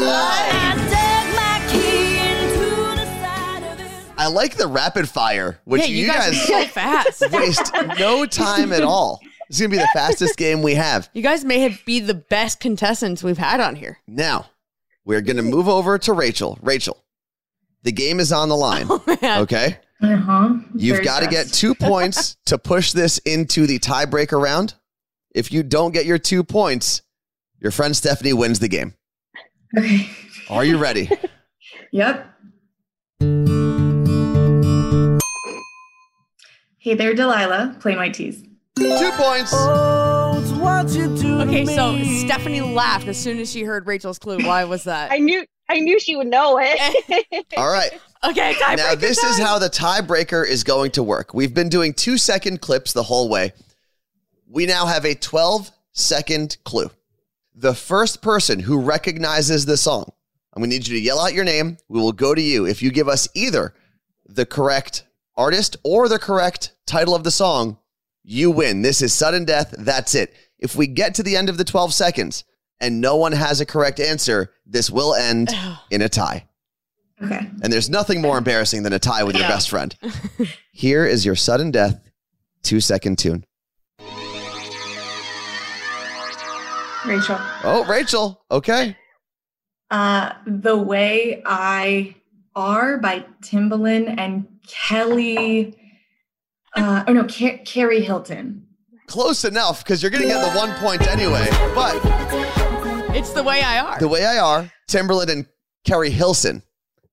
I 4.19 4.27
like 4.27 4.57
the 4.57 4.67
rapid 4.67 5.09
fire, 5.09 5.61
which 5.65 5.83
yeah, 5.83 5.89
you, 5.89 5.97
you, 6.07 6.13
guys, 6.13 6.31
guys, 6.33 6.47
so 6.47 6.65
fast. 6.67 7.23
waste 7.33 7.73
no 7.99 8.27
time 8.27 8.73
at 8.73 8.83
all. 8.83 9.21
This 9.51 9.57
is 9.57 9.67
going 9.67 9.71
to 9.73 9.77
be 9.79 9.83
the 9.83 9.89
fastest 9.93 10.37
game 10.37 10.63
we 10.63 10.77
have. 10.77 11.11
You 11.13 11.23
guys 11.23 11.45
may 11.45 11.59
have 11.61 11.85
be 11.85 11.99
the 11.99 12.15
best 12.15 12.61
contestants 12.61 13.25
we've 13.25 13.37
had 13.37 13.59
on 13.59 13.75
here. 13.75 13.99
Now, 14.07 14.47
we're 15.05 15.23
going 15.23 15.39
to 15.39 15.43
move 15.43 15.69
over 15.69 15.99
to 15.99 16.13
Rachel. 16.13 16.57
Rachel, 16.63 17.03
the 17.83 17.91
game 17.91 18.21
is 18.21 18.31
on 18.31 18.49
the 18.49 18.57
line. 18.57 18.87
Oh, 18.89 19.03
man. 19.21 19.41
Okay. 19.43 19.77
Uh 20.01 20.17
huh. 20.17 20.55
You've 20.75 21.03
got 21.03 21.25
to 21.25 21.27
get 21.27 21.49
two 21.49 21.75
points 21.81 22.37
to 22.47 22.59
push 22.59 22.93
this 22.93 23.19
into 23.19 23.67
the 23.67 23.81
tiebreaker 23.81 24.41
round. 24.41 24.75
If 25.35 25.53
you 25.53 25.65
don't 25.65 25.91
get 25.93 26.07
your 26.07 26.19
two 26.19 26.45
points, 26.45 27.03
your 27.59 27.73
friend 27.73 27.95
Stephanie 27.97 28.33
wins 28.33 28.61
the 28.61 28.69
game. 28.69 28.95
Okay. 29.77 30.09
Are 30.49 30.65
you 30.65 30.79
ready? 30.79 31.11
Yep. 31.91 32.27
Hey 36.79 36.95
there, 36.95 37.15
Delilah. 37.15 37.77
Plain 37.81 37.97
White 37.97 38.15
T's. 38.15 38.45
Two 38.81 39.11
points. 39.13 39.53
Okay, 41.41 41.67
so 41.67 42.03
Stephanie 42.03 42.61
laughed 42.61 43.09
as 43.09 43.19
soon 43.19 43.39
as 43.39 43.51
she 43.51 43.63
heard 43.63 43.87
Rachel's 43.87 44.19
clue. 44.19 44.39
Why 44.39 44.65
was 44.65 44.85
that? 44.85 45.13
I 45.13 45.19
knew 45.19 45.45
I 45.69 45.79
knew 45.81 46.01
she 46.01 46.17
would 46.17 46.27
know 46.27 46.59
it. 46.61 47.47
All 47.57 47.71
right. 47.71 47.93
okay, 48.25 48.55
tiebreaker 48.55 48.77
Now, 48.77 48.95
this 48.95 49.23
is 49.23 49.39
how 49.39 49.59
the 49.59 49.69
tiebreaker 49.69 50.47
is 50.47 50.65
going 50.65 50.91
to 50.93 51.03
work. 51.03 51.33
We've 51.33 51.55
been 51.55 51.69
doing 51.69 51.95
two 51.95 52.19
second 52.19 52.61
clips 52.61 52.93
the 52.93 53.05
whole 53.05 53.29
way. 53.29 53.53
We 54.49 54.67
now 54.67 54.87
have 54.87 55.05
a 55.05 55.15
12 55.15 55.71
second 55.93 56.57
clue. 56.65 56.91
The 57.55 57.75
first 57.75 58.21
person 58.21 58.59
who 58.59 58.81
recognizes 58.81 59.65
the 59.65 59.77
song, 59.77 60.11
I'm 60.53 60.61
going 60.61 60.71
to 60.71 60.77
need 60.77 60.89
you 60.89 60.97
to 60.97 61.03
yell 61.03 61.21
out 61.21 61.35
your 61.35 61.45
name. 61.45 61.77
We 61.89 62.01
will 62.01 62.13
go 62.13 62.35
to 62.35 62.43
you. 62.43 62.67
If 62.67 62.83
you 62.83 62.91
give 62.91 63.09
us 63.09 63.29
either 63.35 63.75
the 64.27 64.47
correct 64.47 65.05
artist 65.37 65.77
or 65.85 66.09
the 66.09 66.19
correct 66.19 66.73
title 66.87 67.15
of 67.15 67.23
the 67.23 67.31
song, 67.31 67.79
you 68.23 68.51
win. 68.51 68.83
This 68.83 69.03
is 69.03 69.13
sudden 69.13 69.45
death. 69.45 69.75
That's 69.79 70.15
it. 70.15 70.35
If 70.59 70.77
we 70.77 70.87
get 70.87 71.15
to 71.17 71.23
the 71.23 71.37
end 71.37 71.49
of 71.49 71.57
the 71.59 71.65
12 71.65 71.93
seconds 71.95 72.45
and 72.81 73.01
no 73.01 73.17
one 73.17 73.33
has 73.33 73.61
a 73.61 73.67
correct 73.67 73.99
answer, 74.01 74.53
this 74.67 74.91
will 74.91 75.15
end 75.15 75.51
in 75.91 76.03
a 76.03 76.09
tie. 76.09 76.47
Okay. 77.23 77.51
And 77.63 77.73
there's 77.73 77.91
nothing 77.91 78.23
more 78.23 78.39
embarrassing 78.39 78.83
than 78.83 78.93
a 78.95 78.99
tie 78.99 79.25
with 79.25 79.37
your 79.37 79.45
Yeah. 79.45 79.51
best 79.51 79.69
friend. 79.71 79.95
Here 80.73 81.05
is 81.05 81.25
your 81.27 81.37
sudden 81.37 81.71
death 81.71 82.01
two 82.63 82.81
second 82.81 83.19
tune. 83.19 83.45
Rachel. 87.07 87.39
Oh, 87.65 87.85
Rachel. 87.89 88.43
Okay. 88.51 88.95
Uh, 89.91 90.33
The 90.47 90.77
Way 90.77 91.43
I 91.47 92.15
Are 92.55 92.99
by 92.99 93.25
Timbaland 93.43 94.15
and 94.19 94.47
Kelly. 94.67 95.75
Uh, 96.77 97.05
oh 97.09 97.13
no, 97.13 97.25
Car- 97.25 97.59
Carrie 97.65 98.01
Hilton. 98.03 98.67
Close 99.07 99.45
enough 99.45 99.83
because 99.83 100.03
you're 100.03 100.11
going 100.11 100.23
to 100.23 100.29
get 100.29 100.53
the 100.53 100.57
one 100.59 100.73
point 100.79 101.03
anyway. 101.09 101.47
But 101.75 101.97
It's 103.17 103.33
the 103.33 103.43
way 103.43 103.61
I 103.63 103.81
are. 103.81 103.99
the 103.99 104.07
way 104.09 104.25
I 104.25 104.39
are, 104.39 104.71
Timbaland 104.89 105.31
and 105.31 105.47
Keri 105.85 106.11
Hilson. 106.11 106.63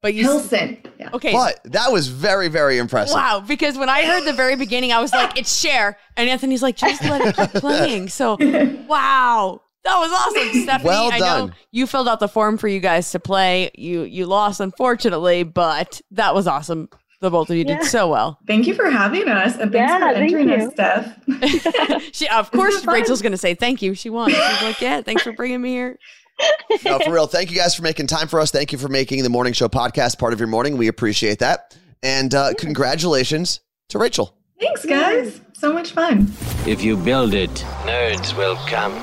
but 0.01 0.13
you 0.13 0.23
Hilson. 0.23 0.77
Yeah. 0.99 1.09
okay? 1.13 1.31
But 1.31 1.59
that 1.71 1.91
was 1.91 2.07
very, 2.07 2.49
very 2.49 2.77
impressive. 2.77 3.15
Wow, 3.15 3.39
because 3.45 3.77
when 3.79 3.89
I 3.89 4.05
heard 4.05 4.25
the 4.25 4.33
very 4.33 4.55
beginning, 4.55 4.91
I 4.91 4.99
was 5.01 5.11
like, 5.11 5.37
"It's 5.39 5.55
Cher," 5.59 5.97
and 6.15 6.29
Anthony's 6.29 6.61
like, 6.61 6.75
"Just 6.77 7.01
let 7.03 7.21
it 7.21 7.35
keep 7.35 7.61
playing." 7.61 8.09
So, 8.09 8.33
wow, 8.87 9.61
that 9.83 9.97
was 9.97 10.11
awesome, 10.11 10.61
Stephanie. 10.63 10.87
Well 10.87 11.11
I 11.11 11.17
know 11.19 11.47
done. 11.47 11.55
you 11.71 11.87
filled 11.87 12.07
out 12.07 12.19
the 12.19 12.27
form 12.27 12.57
for 12.59 12.67
you 12.67 12.79
guys 12.79 13.09
to 13.11 13.19
play. 13.19 13.71
You 13.75 14.03
you 14.03 14.27
lost, 14.27 14.59
unfortunately, 14.59 15.41
but 15.43 15.99
that 16.11 16.35
was 16.35 16.45
awesome. 16.45 16.89
The 17.19 17.29
both 17.31 17.50
of 17.50 17.55
you 17.57 17.65
Yeah. 17.67 17.79
did 17.79 17.86
so 17.88 18.07
well. 18.09 18.38
Thank 18.45 18.67
you 18.67 18.74
for 18.75 18.89
having 18.89 19.27
us 19.27 19.57
and 19.57 19.71
thanks 19.71 19.91
Yeah, 19.91 19.97
for 20.09 20.13
thank 20.13 20.33
entering 20.33 20.50
you. 20.50 20.67
us, 20.67 20.74
Steph. 20.74 22.12
She, 22.13 22.27
of 22.29 22.51
course. 22.57 22.86
Rachel's 22.86 23.21
going 23.24 23.31
to 23.31 23.38
say 23.38 23.55
thank 23.55 23.81
you. 23.81 23.95
She 23.95 24.09
won. 24.09 24.29
She's 24.29 24.39
like, 24.62 24.79
"Yeah, 24.81 25.01
thanks 25.01 25.24
for 25.24 25.31
bringing 25.31 25.62
me 25.62 25.69
here." 25.71 25.97
No, 26.86 27.00
for 27.00 27.12
real. 27.12 27.25
Thank 27.25 27.50
you 27.50 27.57
guys 27.57 27.74
for 27.75 27.81
making 27.81 28.05
time 28.05 28.27
for 28.27 28.39
us. 28.39 28.51
Thank 28.51 28.71
you 28.71 28.77
for 28.77 28.88
making 28.89 29.24
the 29.24 29.29
morning 29.29 29.53
show 29.53 29.67
podcast 29.67 30.19
part 30.19 30.33
of 30.33 30.39
your 30.39 30.47
morning. 30.47 30.77
We 30.77 30.88
appreciate 30.88 31.39
that. 31.39 31.75
And 32.03 32.36
uh, 32.36 32.53
congratulations 32.59 33.62
to 33.89 33.97
Rachel. 33.97 34.38
Thanks, 34.59 34.86
guys. 34.86 35.41
So 35.53 35.74
much 35.74 35.91
fun. 35.93 36.31
If 36.67 36.83
you 36.83 36.95
build 36.95 37.33
it, 37.33 37.50
nerds 37.86 38.38
will 38.38 38.55
come. 38.67 38.93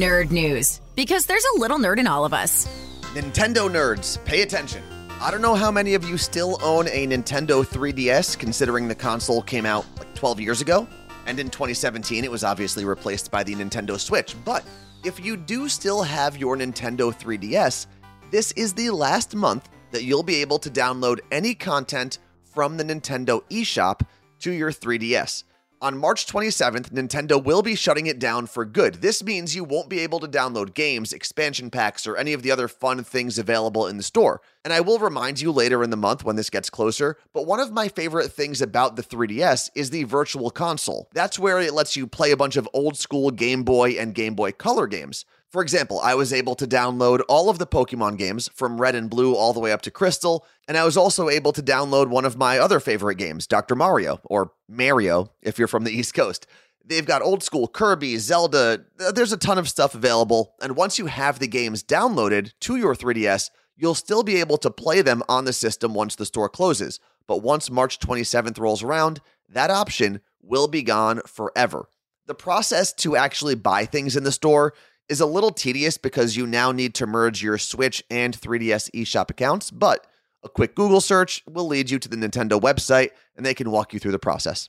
Nerd 0.00 0.30
news. 0.30 0.80
Because 0.96 1.26
there's 1.26 1.44
a 1.56 1.60
little 1.60 1.78
nerd 1.78 1.98
in 1.98 2.06
all 2.06 2.24
of 2.24 2.32
us. 2.32 2.66
Nintendo 3.14 3.68
nerds, 3.70 4.22
pay 4.24 4.40
attention. 4.40 4.82
I 5.20 5.32
don't 5.32 5.42
know 5.42 5.56
how 5.56 5.72
many 5.72 5.94
of 5.94 6.04
you 6.08 6.16
still 6.16 6.60
own 6.62 6.86
a 6.86 7.04
Nintendo 7.04 7.66
3DS, 7.66 8.38
considering 8.38 8.86
the 8.86 8.94
console 8.94 9.42
came 9.42 9.66
out 9.66 9.84
like 9.98 10.14
12 10.14 10.38
years 10.38 10.60
ago. 10.60 10.86
And 11.26 11.40
in 11.40 11.50
2017, 11.50 12.22
it 12.22 12.30
was 12.30 12.44
obviously 12.44 12.84
replaced 12.84 13.28
by 13.28 13.42
the 13.42 13.52
Nintendo 13.52 13.98
Switch. 13.98 14.36
But 14.44 14.64
if 15.04 15.22
you 15.22 15.36
do 15.36 15.68
still 15.68 16.04
have 16.04 16.36
your 16.36 16.56
Nintendo 16.56 17.12
3DS, 17.12 17.88
this 18.30 18.52
is 18.52 18.72
the 18.72 18.90
last 18.90 19.34
month 19.34 19.68
that 19.90 20.04
you'll 20.04 20.22
be 20.22 20.36
able 20.36 20.60
to 20.60 20.70
download 20.70 21.18
any 21.32 21.52
content 21.52 22.20
from 22.44 22.76
the 22.76 22.84
Nintendo 22.84 23.42
eShop 23.50 24.02
to 24.38 24.52
your 24.52 24.70
3DS. 24.70 25.42
On 25.80 25.96
March 25.96 26.26
27th, 26.26 26.90
Nintendo 26.90 27.42
will 27.42 27.62
be 27.62 27.76
shutting 27.76 28.06
it 28.06 28.18
down 28.18 28.46
for 28.46 28.64
good. 28.64 28.96
This 28.96 29.22
means 29.22 29.54
you 29.54 29.62
won't 29.62 29.88
be 29.88 30.00
able 30.00 30.18
to 30.18 30.26
download 30.26 30.74
games, 30.74 31.12
expansion 31.12 31.70
packs, 31.70 32.04
or 32.04 32.16
any 32.16 32.32
of 32.32 32.42
the 32.42 32.50
other 32.50 32.66
fun 32.66 33.04
things 33.04 33.38
available 33.38 33.86
in 33.86 33.96
the 33.96 34.02
store. 34.02 34.40
And 34.64 34.72
I 34.72 34.80
will 34.80 34.98
remind 34.98 35.40
you 35.40 35.52
later 35.52 35.82
in 35.82 35.90
the 35.90 35.96
month 35.96 36.24
when 36.24 36.36
this 36.36 36.50
gets 36.50 36.68
closer, 36.68 37.16
but 37.32 37.46
one 37.46 37.60
of 37.60 37.72
my 37.72 37.88
favorite 37.88 38.32
things 38.32 38.60
about 38.60 38.96
the 38.96 39.02
3DS 39.02 39.70
is 39.74 39.90
the 39.90 40.04
Virtual 40.04 40.50
Console. 40.50 41.08
That's 41.14 41.38
where 41.38 41.60
it 41.60 41.74
lets 41.74 41.96
you 41.96 42.06
play 42.06 42.32
a 42.32 42.36
bunch 42.36 42.56
of 42.56 42.68
old 42.74 42.96
school 42.96 43.30
Game 43.30 43.62
Boy 43.62 43.92
and 43.92 44.14
Game 44.14 44.34
Boy 44.34 44.52
Color 44.52 44.86
games. 44.86 45.24
For 45.50 45.62
example, 45.62 45.98
I 46.00 46.14
was 46.14 46.32
able 46.32 46.54
to 46.56 46.66
download 46.66 47.22
all 47.26 47.48
of 47.48 47.58
the 47.58 47.66
Pokemon 47.66 48.18
games 48.18 48.50
from 48.52 48.80
Red 48.80 48.94
and 48.94 49.08
Blue 49.08 49.34
all 49.34 49.54
the 49.54 49.60
way 49.60 49.72
up 49.72 49.80
to 49.82 49.90
Crystal, 49.90 50.44
and 50.66 50.76
I 50.76 50.84
was 50.84 50.96
also 50.96 51.30
able 51.30 51.52
to 51.52 51.62
download 51.62 52.08
one 52.08 52.26
of 52.26 52.36
my 52.36 52.58
other 52.58 52.80
favorite 52.80 53.16
games, 53.16 53.46
Dr. 53.46 53.74
Mario, 53.74 54.20
or 54.24 54.52
Mario 54.68 55.32
if 55.40 55.58
you're 55.58 55.66
from 55.66 55.84
the 55.84 55.92
East 55.92 56.12
Coast. 56.12 56.46
They've 56.84 57.06
got 57.06 57.22
old 57.22 57.42
school 57.42 57.66
Kirby, 57.66 58.18
Zelda, 58.18 58.84
there's 59.14 59.32
a 59.32 59.38
ton 59.38 59.56
of 59.56 59.70
stuff 59.70 59.94
available, 59.94 60.54
and 60.60 60.76
once 60.76 60.98
you 60.98 61.06
have 61.06 61.38
the 61.38 61.48
games 61.48 61.82
downloaded 61.82 62.52
to 62.60 62.76
your 62.76 62.94
3DS, 62.94 63.48
you'll 63.78 63.94
still 63.94 64.22
be 64.22 64.36
able 64.36 64.58
to 64.58 64.70
play 64.70 65.00
them 65.00 65.22
on 65.28 65.46
the 65.46 65.52
system 65.52 65.94
once 65.94 66.16
the 66.16 66.26
store 66.26 66.48
closes. 66.48 67.00
But 67.26 67.42
once 67.42 67.70
March 67.70 67.98
27th 68.00 68.58
rolls 68.58 68.82
around, 68.82 69.20
that 69.48 69.70
option 69.70 70.20
will 70.42 70.68
be 70.68 70.82
gone 70.82 71.22
forever. 71.26 71.88
The 72.26 72.34
process 72.34 72.92
to 72.94 73.16
actually 73.16 73.54
buy 73.54 73.86
things 73.86 74.16
in 74.16 74.24
the 74.24 74.32
store 74.32 74.74
is 75.08 75.20
a 75.20 75.26
little 75.26 75.50
tedious 75.50 75.96
because 75.96 76.36
you 76.36 76.46
now 76.46 76.72
need 76.72 76.94
to 76.96 77.06
merge 77.06 77.42
your 77.42 77.56
Switch 77.56 78.02
and 78.10 78.38
3DS 78.38 78.90
eShop 78.90 79.30
accounts, 79.30 79.70
but 79.70 80.06
a 80.42 80.48
quick 80.48 80.74
Google 80.74 81.00
search 81.00 81.42
will 81.48 81.66
lead 81.66 81.90
you 81.90 81.98
to 81.98 82.08
the 82.08 82.16
Nintendo 82.16 82.60
website 82.60 83.10
and 83.36 83.46
they 83.46 83.54
can 83.54 83.70
walk 83.70 83.94
you 83.94 84.00
through 84.00 84.12
the 84.12 84.18
process. 84.18 84.68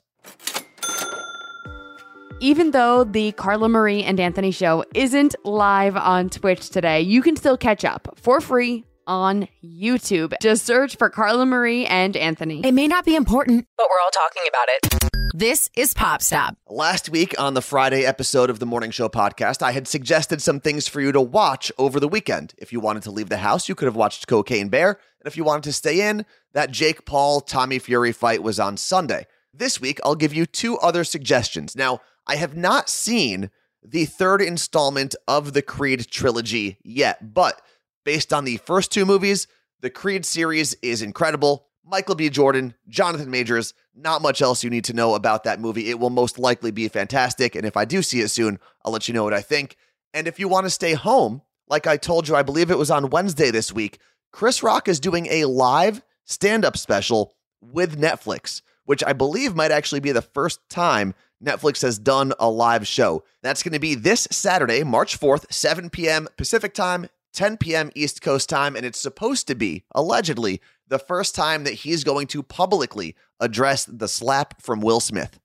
Even 2.41 2.71
though 2.71 3.03
the 3.03 3.33
Carla 3.33 3.67
Marie 3.67 4.01
and 4.01 4.17
Anthony 4.17 4.51
show 4.51 4.85
isn't 4.93 5.35
live 5.43 5.97
on 5.97 6.29
Twitch 6.29 6.69
today, 6.69 7.01
you 7.01 7.21
can 7.21 7.35
still 7.35 7.57
catch 7.57 7.83
up 7.83 8.07
for 8.15 8.39
free 8.39 8.85
on 9.09 9.47
YouTube. 9.63 10.33
Just 10.39 10.65
search 10.65 10.95
for 10.95 11.09
Carla 11.09 11.45
Marie 11.45 11.85
and 11.87 12.15
Anthony. 12.15 12.61
It 12.63 12.73
may 12.73 12.87
not 12.87 13.03
be 13.03 13.15
important, 13.15 13.65
but 13.75 13.87
we're 13.89 14.01
all 14.01 14.11
talking 14.11 14.43
about 14.47 14.67
it. 14.69 15.33
This 15.33 15.69
is 15.75 15.93
Pop 15.93 16.21
Stop. 16.21 16.57
Last 16.67 17.09
week 17.09 17.33
on 17.39 17.55
the 17.55 17.61
Friday 17.61 18.05
episode 18.05 18.49
of 18.49 18.59
the 18.59 18.65
Morning 18.67 18.91
Show 18.91 19.09
podcast, 19.09 19.63
I 19.63 19.71
had 19.71 19.87
suggested 19.87 20.41
some 20.41 20.59
things 20.59 20.87
for 20.87 21.01
you 21.01 21.11
to 21.11 21.21
watch 21.21 21.71
over 21.77 21.99
the 21.99 22.07
weekend. 22.07 22.53
If 22.59 22.71
you 22.71 22.79
wanted 22.79 23.03
to 23.03 23.11
leave 23.11 23.29
the 23.29 23.37
house, 23.37 23.67
you 23.67 23.75
could 23.75 23.87
have 23.87 23.95
watched 23.95 24.27
Cocaine 24.27 24.69
Bear. 24.69 24.89
And 24.91 25.27
if 25.27 25.35
you 25.35 25.43
wanted 25.43 25.63
to 25.63 25.73
stay 25.73 26.07
in, 26.07 26.25
that 26.53 26.71
Jake 26.71 27.05
Paul 27.05 27.41
Tommy 27.41 27.79
Fury 27.79 28.11
fight 28.11 28.43
was 28.43 28.59
on 28.59 28.77
Sunday. 28.77 29.25
This 29.51 29.81
week, 29.81 29.99
I'll 30.03 30.15
give 30.15 30.33
you 30.33 30.45
two 30.45 30.77
other 30.77 31.03
suggestions. 31.03 31.75
Now, 31.75 32.01
I 32.27 32.35
have 32.35 32.55
not 32.55 32.89
seen 32.89 33.49
the 33.83 34.05
third 34.05 34.41
installment 34.41 35.15
of 35.27 35.53
the 35.53 35.63
Creed 35.63 36.07
trilogy 36.11 36.77
yet, 36.83 37.33
but 37.33 37.61
based 38.09 38.33
on 38.33 38.43
the 38.43 38.57
first 38.57 38.91
two 38.91 39.05
movies, 39.05 39.45
the 39.81 39.89
Creed 39.91 40.25
series 40.25 40.73
is 40.81 41.03
incredible. 41.03 41.67
Michael 41.85 42.15
B. 42.15 42.27
Jordan, 42.31 42.73
Jonathan 42.87 43.29
Majors, 43.29 43.75
not 43.93 44.23
much 44.23 44.41
else 44.41 44.63
you 44.63 44.71
need 44.71 44.85
to 44.85 44.93
know 44.93 45.13
about 45.13 45.43
that 45.43 45.59
movie. 45.59 45.91
It 45.91 45.99
will 45.99 46.09
most 46.09 46.39
likely 46.39 46.71
be 46.71 46.87
fantastic. 46.87 47.53
And 47.53 47.67
if 47.67 47.77
I 47.77 47.85
do 47.85 48.01
see 48.01 48.21
it 48.21 48.29
soon, 48.29 48.57
I'll 48.83 48.91
let 48.91 49.07
you 49.07 49.13
know 49.13 49.23
what 49.23 49.35
I 49.35 49.41
think. 49.41 49.77
And 50.11 50.27
if 50.27 50.39
you 50.39 50.47
want 50.47 50.65
to 50.65 50.71
stay 50.71 50.95
home, 50.95 51.43
like 51.67 51.85
I 51.85 51.97
told 51.97 52.27
you, 52.27 52.35
I 52.35 52.41
believe 52.41 52.71
it 52.71 52.79
was 52.79 52.89
on 52.89 53.11
Wednesday 53.11 53.51
this 53.51 53.71
week, 53.71 53.99
Chris 54.31 54.63
Rock 54.63 54.87
is 54.87 54.99
doing 54.99 55.27
a 55.27 55.45
live 55.45 56.01
stand 56.25 56.65
up 56.65 56.77
special 56.77 57.35
with 57.61 58.01
Netflix, 58.01 58.63
which 58.85 59.03
I 59.03 59.13
believe 59.13 59.55
might 59.55 59.69
actually 59.69 59.99
be 59.99 60.13
the 60.13 60.23
first 60.23 60.67
time 60.67 61.13
Netflix 61.43 61.83
has 61.83 61.99
done 61.99 62.33
a 62.39 62.49
live 62.49 62.87
show. 62.87 63.23
That's 63.43 63.61
going 63.61 63.73
to 63.73 63.79
be 63.79 63.93
this 63.93 64.27
Saturday, 64.31 64.83
March 64.83 65.19
4th, 65.19 65.53
7 65.53 65.91
p.m. 65.91 66.27
Pacific 66.37 66.73
time, 66.73 67.07
10 67.33 67.57
p.m. 67.57 67.91
East 67.95 68.21
Coast 68.21 68.49
time. 68.49 68.75
And 68.75 68.85
it's 68.85 68.99
supposed 68.99 69.47
to 69.47 69.55
be, 69.55 69.83
allegedly, 69.93 70.61
the 70.87 70.99
first 70.99 71.35
time 71.35 71.63
that 71.63 71.73
he's 71.73 72.03
going 72.03 72.27
to 72.27 72.43
publicly 72.43 73.15
address 73.39 73.85
the 73.85 74.07
slap 74.07 74.61
from 74.61 74.81
Will 74.81 74.99
Smith. 74.99 75.39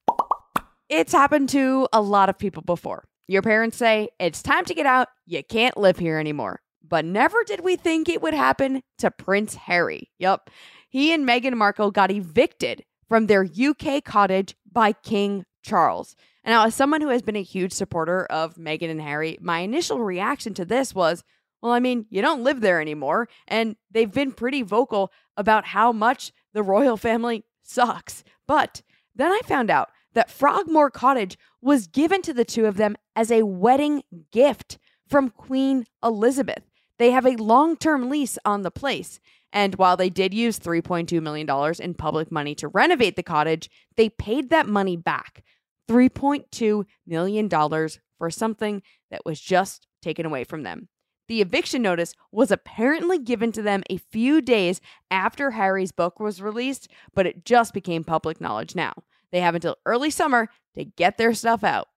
It's 0.88 1.12
happened 1.12 1.48
to 1.50 1.88
a 1.92 2.00
lot 2.00 2.28
of 2.28 2.38
people 2.38 2.62
before. 2.62 3.04
Your 3.26 3.42
parents 3.42 3.76
say, 3.76 4.08
It's 4.18 4.42
time 4.42 4.64
to 4.66 4.74
get 4.74 4.86
out. 4.86 5.08
You 5.26 5.42
can't 5.42 5.76
live 5.76 5.98
here 5.98 6.18
anymore. 6.18 6.60
But 6.86 7.04
never 7.04 7.42
did 7.44 7.60
we 7.60 7.76
think 7.76 8.08
it 8.08 8.20
would 8.20 8.34
happen 8.34 8.82
to 8.98 9.10
Prince 9.10 9.54
Harry. 9.54 10.10
Yup. 10.18 10.50
He 10.90 11.12
and 11.12 11.26
Meghan 11.26 11.54
Markle 11.54 11.90
got 11.90 12.10
evicted 12.10 12.84
from 13.08 13.26
their 13.26 13.44
UK 13.44 14.04
cottage 14.04 14.54
by 14.70 14.92
King 14.92 15.44
Charles. 15.62 16.14
Now, 16.44 16.66
as 16.66 16.74
someone 16.74 17.00
who 17.00 17.08
has 17.08 17.22
been 17.22 17.36
a 17.36 17.42
huge 17.42 17.72
supporter 17.72 18.26
of 18.26 18.56
Meghan 18.56 18.90
and 18.90 19.00
Harry, 19.00 19.38
my 19.40 19.60
initial 19.60 20.00
reaction 20.00 20.52
to 20.54 20.64
this 20.64 20.94
was, 20.94 21.24
well, 21.64 21.72
I 21.72 21.80
mean, 21.80 22.04
you 22.10 22.20
don't 22.20 22.44
live 22.44 22.60
there 22.60 22.78
anymore. 22.78 23.26
And 23.48 23.76
they've 23.90 24.12
been 24.12 24.32
pretty 24.32 24.60
vocal 24.60 25.10
about 25.34 25.64
how 25.64 25.92
much 25.92 26.30
the 26.52 26.62
royal 26.62 26.98
family 26.98 27.44
sucks. 27.62 28.22
But 28.46 28.82
then 29.16 29.32
I 29.32 29.40
found 29.46 29.70
out 29.70 29.88
that 30.12 30.30
Frogmore 30.30 30.90
Cottage 30.90 31.38
was 31.62 31.86
given 31.86 32.20
to 32.20 32.34
the 32.34 32.44
two 32.44 32.66
of 32.66 32.76
them 32.76 32.96
as 33.16 33.32
a 33.32 33.46
wedding 33.46 34.02
gift 34.30 34.76
from 35.08 35.30
Queen 35.30 35.86
Elizabeth. 36.02 36.64
They 36.98 37.12
have 37.12 37.24
a 37.24 37.36
long 37.36 37.78
term 37.78 38.10
lease 38.10 38.36
on 38.44 38.60
the 38.60 38.70
place. 38.70 39.18
And 39.50 39.76
while 39.76 39.96
they 39.96 40.10
did 40.10 40.34
use 40.34 40.58
$3.2 40.58 41.22
million 41.22 41.48
in 41.80 41.94
public 41.94 42.30
money 42.30 42.54
to 42.56 42.68
renovate 42.68 43.16
the 43.16 43.22
cottage, 43.22 43.70
they 43.96 44.10
paid 44.10 44.50
that 44.50 44.68
money 44.68 44.98
back 44.98 45.42
$3.2 45.88 46.84
million 47.06 47.48
for 47.48 48.30
something 48.30 48.82
that 49.10 49.24
was 49.24 49.40
just 49.40 49.86
taken 50.02 50.26
away 50.26 50.44
from 50.44 50.62
them. 50.62 50.88
The 51.26 51.40
eviction 51.40 51.80
notice 51.80 52.14
was 52.30 52.50
apparently 52.50 53.18
given 53.18 53.50
to 53.52 53.62
them 53.62 53.82
a 53.88 53.96
few 53.96 54.42
days 54.42 54.80
after 55.10 55.52
Harry's 55.52 55.92
book 55.92 56.20
was 56.20 56.42
released, 56.42 56.88
but 57.14 57.26
it 57.26 57.44
just 57.44 57.72
became 57.72 58.04
public 58.04 58.40
knowledge 58.40 58.74
now. 58.74 58.92
They 59.32 59.40
have 59.40 59.54
until 59.54 59.76
early 59.86 60.10
summer 60.10 60.50
to 60.74 60.84
get 60.84 61.16
their 61.16 61.32
stuff 61.32 61.64
out. 61.64 61.88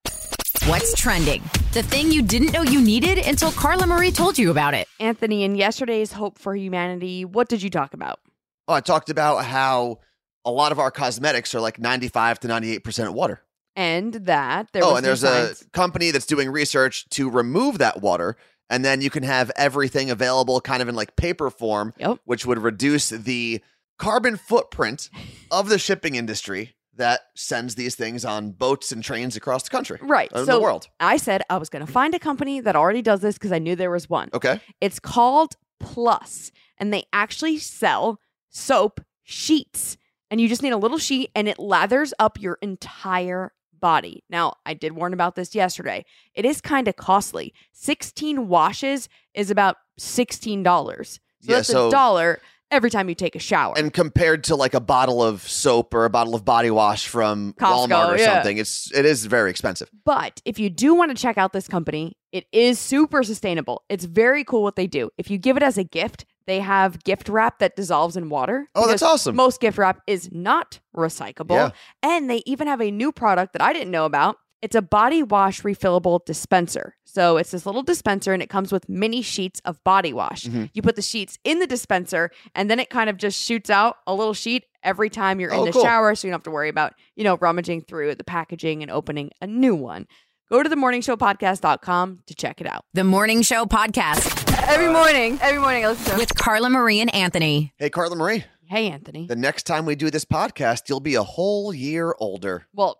What's 0.65 0.95
trending? 0.95 1.43
The 1.73 1.83
thing 1.83 2.11
you 2.11 2.21
didn't 2.21 2.53
know 2.53 2.61
you 2.61 2.81
needed 2.81 3.19
until 3.19 3.51
Carla 3.51 3.85
Marie 3.85 4.11
told 4.11 4.37
you 4.37 4.49
about 4.49 4.73
it. 4.73 4.87
Anthony, 4.99 5.43
in 5.43 5.55
yesterday's 5.55 6.13
Hope 6.13 6.39
for 6.39 6.55
Humanity, 6.55 7.25
what 7.25 7.49
did 7.49 7.61
you 7.61 7.69
talk 7.69 7.93
about? 7.93 8.19
Oh, 8.67 8.73
I 8.73 8.81
talked 8.81 9.09
about 9.09 9.43
how 9.43 9.99
a 10.45 10.51
lot 10.51 10.71
of 10.71 10.79
our 10.79 10.91
cosmetics 10.91 11.53
are 11.53 11.59
like 11.59 11.79
95 11.79 12.39
to 12.41 12.47
98% 12.47 13.09
water. 13.13 13.41
And 13.75 14.13
that 14.13 14.69
there 14.73 14.83
oh, 14.83 14.89
was 14.89 14.97
and 14.97 15.05
there's 15.05 15.19
science. 15.21 15.61
a 15.61 15.69
company 15.69 16.11
that's 16.11 16.25
doing 16.25 16.49
research 16.49 17.07
to 17.09 17.29
remove 17.29 17.77
that 17.77 18.01
water. 18.01 18.35
And 18.69 18.83
then 18.83 19.01
you 19.01 19.09
can 19.09 19.23
have 19.23 19.51
everything 19.55 20.11
available 20.11 20.59
kind 20.61 20.81
of 20.81 20.89
in 20.89 20.95
like 20.95 21.15
paper 21.15 21.49
form, 21.49 21.93
Yep. 21.97 22.19
which 22.25 22.45
would 22.45 22.59
reduce 22.61 23.09
the 23.09 23.61
carbon 23.97 24.37
footprint 24.37 25.09
of 25.51 25.69
the 25.69 25.79
shipping 25.79 26.15
industry 26.15 26.75
that 26.95 27.21
sends 27.35 27.75
these 27.75 27.95
things 27.95 28.25
on 28.25 28.51
boats 28.51 28.91
and 28.91 29.03
trains 29.03 29.35
across 29.35 29.63
the 29.63 29.69
country, 29.69 29.99
Right. 30.01 30.31
so 30.33 30.45
the 30.45 30.59
world. 30.59 30.87
I 30.99 31.17
said 31.17 31.43
I 31.49 31.57
was 31.57 31.69
going 31.69 31.85
to 31.85 31.91
find 31.91 32.13
a 32.15 32.19
company 32.19 32.59
that 32.59 32.75
already 32.75 33.01
does 33.03 33.21
this 33.21 33.35
because 33.35 33.51
I 33.51 33.59
knew 33.59 33.75
there 33.75 33.91
was 33.91 34.09
one. 34.09 34.29
Okay. 34.33 34.59
It's 34.81 34.99
called 34.99 35.55
Plus, 35.79 36.51
and 36.79 36.91
they 36.91 37.03
actually 37.13 37.57
sell 37.59 38.19
soap 38.49 38.99
sheets. 39.23 39.95
And 40.31 40.41
you 40.41 40.49
just 40.49 40.61
need 40.63 40.73
a 40.73 40.77
little 40.77 40.97
sheet 40.97 41.29
and 41.35 41.47
it 41.47 41.57
lathers 41.59 42.13
up 42.19 42.41
your 42.41 42.57
entire 42.61 43.53
body. 43.79 44.23
Now, 44.29 44.55
I 44.65 44.73
did 44.73 44.93
warn 44.93 45.13
about 45.13 45.35
this 45.35 45.53
yesterday. 45.55 46.05
It 46.33 46.45
is 46.45 46.61
kind 46.61 46.87
of 46.87 46.95
costly. 46.95 47.53
16 47.73 48.47
washes 48.47 49.09
is 49.33 49.49
about 49.51 49.77
$16. 49.99 50.63
So 51.05 51.19
Yeah, 51.41 51.55
that's 51.57 51.67
so- 51.69 51.87
a 51.87 51.91
dollar 51.91 52.39
every 52.69 52.89
time 52.89 53.07
you 53.09 53.15
take 53.15 53.35
a 53.35 53.39
shower. 53.39 53.73
And 53.77 53.93
compared 53.93 54.43
to 54.45 54.55
like 54.55 54.73
a 54.73 54.79
bottle 54.79 55.23
of 55.23 55.41
soap 55.47 55.93
or 55.93 56.05
a 56.05 56.09
bottle 56.09 56.35
of 56.35 56.43
body 56.43 56.69
wash 56.69 57.07
from 57.07 57.53
Costco, 57.53 57.87
Walmart 57.87 58.09
or 58.09 58.17
yeah. 58.17 58.33
something, 58.35 58.57
it's 58.57 58.91
it 58.93 59.05
is 59.05 59.25
very 59.25 59.49
expensive. 59.49 59.89
But 60.05 60.41
if 60.45 60.59
you 60.59 60.69
do 60.69 60.93
want 60.93 61.15
to 61.15 61.21
check 61.21 61.37
out 61.37 61.53
this 61.53 61.67
company, 61.67 62.17
it 62.31 62.45
is 62.51 62.77
super 62.79 63.23
sustainable. 63.23 63.83
It's 63.89 64.05
very 64.05 64.43
cool 64.43 64.63
what 64.63 64.75
they 64.75 64.87
do. 64.87 65.09
If 65.17 65.29
you 65.31 65.37
give 65.37 65.55
it 65.57 65.63
as 65.63 65.77
a 65.77 65.83
gift, 65.83 66.25
they 66.47 66.59
have 66.61 67.03
gift 67.03 67.29
wrap 67.29 67.59
that 67.59 67.75
dissolves 67.75 68.17
in 68.17 68.29
water. 68.29 68.67
Oh, 68.73 68.87
that's 68.87 69.03
awesome. 69.03 69.35
Most 69.35 69.59
gift 69.61 69.77
wrap 69.77 70.01
is 70.07 70.29
not 70.31 70.79
recyclable. 70.95 71.51
Yeah. 71.51 71.69
And 72.01 72.29
they 72.29 72.41
even 72.45 72.67
have 72.67 72.81
a 72.81 72.89
new 72.89 73.11
product 73.11 73.53
that 73.53 73.61
I 73.61 73.73
didn't 73.73 73.91
know 73.91 74.05
about. 74.05 74.37
It's 74.61 74.75
a 74.75 74.81
body 74.81 75.21
wash 75.21 75.61
refillable 75.61 76.25
dispenser. 76.25 76.95
So 77.05 77.37
it's 77.37 77.51
this 77.51 77.67
little 77.67 77.83
dispenser 77.83 78.33
and 78.33 78.41
it 78.41 78.49
comes 78.49 78.71
with 78.71 78.89
mini 78.89 79.21
sheets 79.21 79.61
of 79.65 79.83
body 79.83 80.13
wash. 80.13 80.45
Mhm. 80.45 80.71
You 80.73 80.81
put 80.81 80.95
the 80.95 81.03
sheets 81.03 81.37
in 81.43 81.59
the 81.59 81.67
dispenser 81.67 82.31
and 82.55 82.71
then 82.71 82.79
it 82.79 82.89
kind 82.89 83.07
of 83.07 83.17
just 83.17 83.39
shoots 83.39 83.69
out 83.69 83.97
a 84.07 84.15
little 84.15 84.33
sheet 84.33 84.63
every 84.81 85.11
time 85.11 85.39
you're 85.39 85.51
in 85.51 85.59
Oh, 85.59 85.65
the 85.65 85.71
cool. 85.73 85.83
shower. 85.83 86.15
So 86.15 86.27
you 86.27 86.31
don't 86.31 86.39
have 86.39 86.43
to 86.45 86.51
worry 86.51 86.69
about, 86.69 86.93
you 87.15 87.23
know, 87.23 87.37
rummaging 87.37 87.81
through 87.81 88.15
the 88.15 88.23
packaging 88.23 88.81
and 88.81 88.89
opening 88.89 89.29
a 89.41 89.47
new 89.47 89.75
one. 89.75 90.07
Go 90.49 90.63
to 90.63 90.69
the 90.69 90.75
morningshowpodcast.com 90.77 92.19
to 92.25 92.33
check 92.35 92.59
it 92.61 92.67
out. 92.67 92.85
The 92.93 93.03
Morning 93.03 93.41
Show 93.43 93.65
Podcast 93.65 94.46
Every 94.59 94.91
morning, 94.91 95.37
every 95.41 95.59
morning 95.59 95.85
I 95.85 95.89
listen 95.89 96.11
to 96.13 96.17
with 96.17 96.35
Carla 96.35 96.69
Marie 96.69 96.99
and 96.99 97.13
Anthony. 97.13 97.73
Hey, 97.77 97.89
Carla 97.89 98.15
Marie, 98.15 98.43
Hey, 98.65 98.89
Anthony. 98.89 99.25
the 99.27 99.35
next 99.35 99.63
time 99.63 99.85
we 99.85 99.95
do 99.95 100.09
this 100.09 100.25
podcast, 100.25 100.89
you'll 100.89 100.99
be 100.99 101.15
a 101.15 101.23
whole 101.23 101.73
year 101.73 102.15
older. 102.19 102.65
Well, 102.73 102.99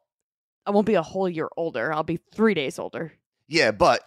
I 0.65 0.72
won't 0.72 0.86
be 0.88 0.96
a 0.96 1.02
whole 1.02 1.28
year 1.30 1.50
older. 1.58 1.93
I'll 1.93 2.04
be 2.04 2.20
three 2.34 2.54
days 2.54 2.80
older. 2.80 3.13
Yeah, 3.48 3.72
but 3.72 4.02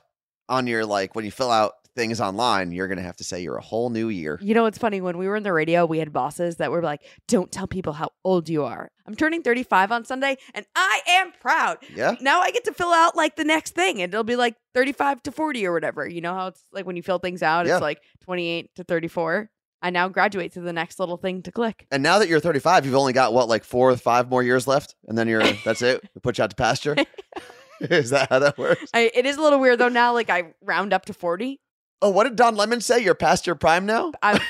on 0.48 0.66
your 0.66 0.84
like 0.86 1.14
when 1.14 1.24
you 1.24 1.30
fill 1.30 1.50
out 1.50 1.72
things 1.96 2.20
online, 2.20 2.72
you're 2.72 2.88
gonna 2.88 3.02
have 3.02 3.16
to 3.16 3.24
say 3.24 3.40
you're 3.40 3.56
a 3.56 3.62
whole 3.62 3.90
new 3.90 4.08
year. 4.08 4.38
You 4.42 4.54
know, 4.54 4.66
it's 4.66 4.78
funny. 4.78 5.00
When 5.00 5.18
we 5.18 5.26
were 5.28 5.36
in 5.36 5.42
the 5.42 5.52
radio, 5.52 5.86
we 5.86 5.98
had 5.98 6.12
bosses 6.12 6.56
that 6.56 6.70
were 6.70 6.82
like, 6.82 7.02
don't 7.28 7.50
tell 7.50 7.66
people 7.66 7.92
how 7.92 8.10
old 8.24 8.48
you 8.48 8.64
are. 8.64 8.90
I'm 9.06 9.14
turning 9.14 9.42
35 9.42 9.90
on 9.92 10.04
Sunday 10.04 10.36
and 10.54 10.66
I 10.76 11.00
am 11.08 11.32
proud. 11.40 11.78
Yeah. 11.94 12.14
Now 12.20 12.40
I 12.40 12.50
get 12.52 12.64
to 12.64 12.72
fill 12.72 12.92
out 12.92 13.16
like 13.16 13.36
the 13.36 13.44
next 13.44 13.74
thing 13.74 14.00
and 14.02 14.12
it'll 14.12 14.24
be 14.24 14.36
like 14.36 14.54
35 14.74 15.22
to 15.24 15.32
40 15.32 15.66
or 15.66 15.72
whatever. 15.72 16.06
You 16.08 16.20
know 16.20 16.34
how 16.34 16.46
it's 16.48 16.62
like 16.72 16.86
when 16.86 16.96
you 16.96 17.02
fill 17.02 17.18
things 17.18 17.42
out, 17.42 17.66
Yeah. 17.66 17.74
it's 17.76 17.82
like 17.82 18.00
28 18.22 18.74
to 18.76 18.84
34. 18.84 19.50
I 19.82 19.88
now 19.90 20.08
graduate 20.08 20.52
to 20.52 20.60
the 20.60 20.74
next 20.74 21.00
little 21.00 21.16
thing 21.16 21.42
to 21.42 21.50
click. 21.52 21.86
And 21.90 22.02
now 22.02 22.18
that 22.18 22.28
you're 22.28 22.38
35, 22.38 22.84
you've 22.84 22.94
only 22.94 23.14
got 23.14 23.32
what, 23.32 23.48
like 23.48 23.64
four 23.64 23.90
or 23.90 23.96
five 23.96 24.28
more 24.28 24.42
years 24.42 24.66
left, 24.66 24.94
and 25.08 25.16
then 25.16 25.26
you're 25.26 25.42
that's 25.64 25.80
it. 25.80 26.02
We 26.14 26.20
put 26.20 26.36
you 26.36 26.44
out 26.44 26.50
to 26.50 26.56
pasture. 26.56 26.96
Is 27.80 28.10
that 28.10 28.28
how 28.28 28.40
that 28.40 28.58
works? 28.58 28.90
I, 28.92 29.10
it 29.14 29.24
is 29.24 29.38
a 29.38 29.40
little 29.40 29.58
weird 29.58 29.78
though 29.78 29.88
now. 29.88 30.12
Like 30.12 30.28
I 30.28 30.52
round 30.62 30.92
up 30.92 31.06
to 31.06 31.14
40. 31.14 31.60
Oh, 32.02 32.10
what 32.10 32.24
did 32.24 32.36
Don 32.36 32.56
Lemon 32.56 32.80
say? 32.80 33.00
You're 33.00 33.14
past 33.14 33.46
your 33.46 33.56
prime 33.56 33.86
now. 33.86 34.12
I'm, 34.22 34.40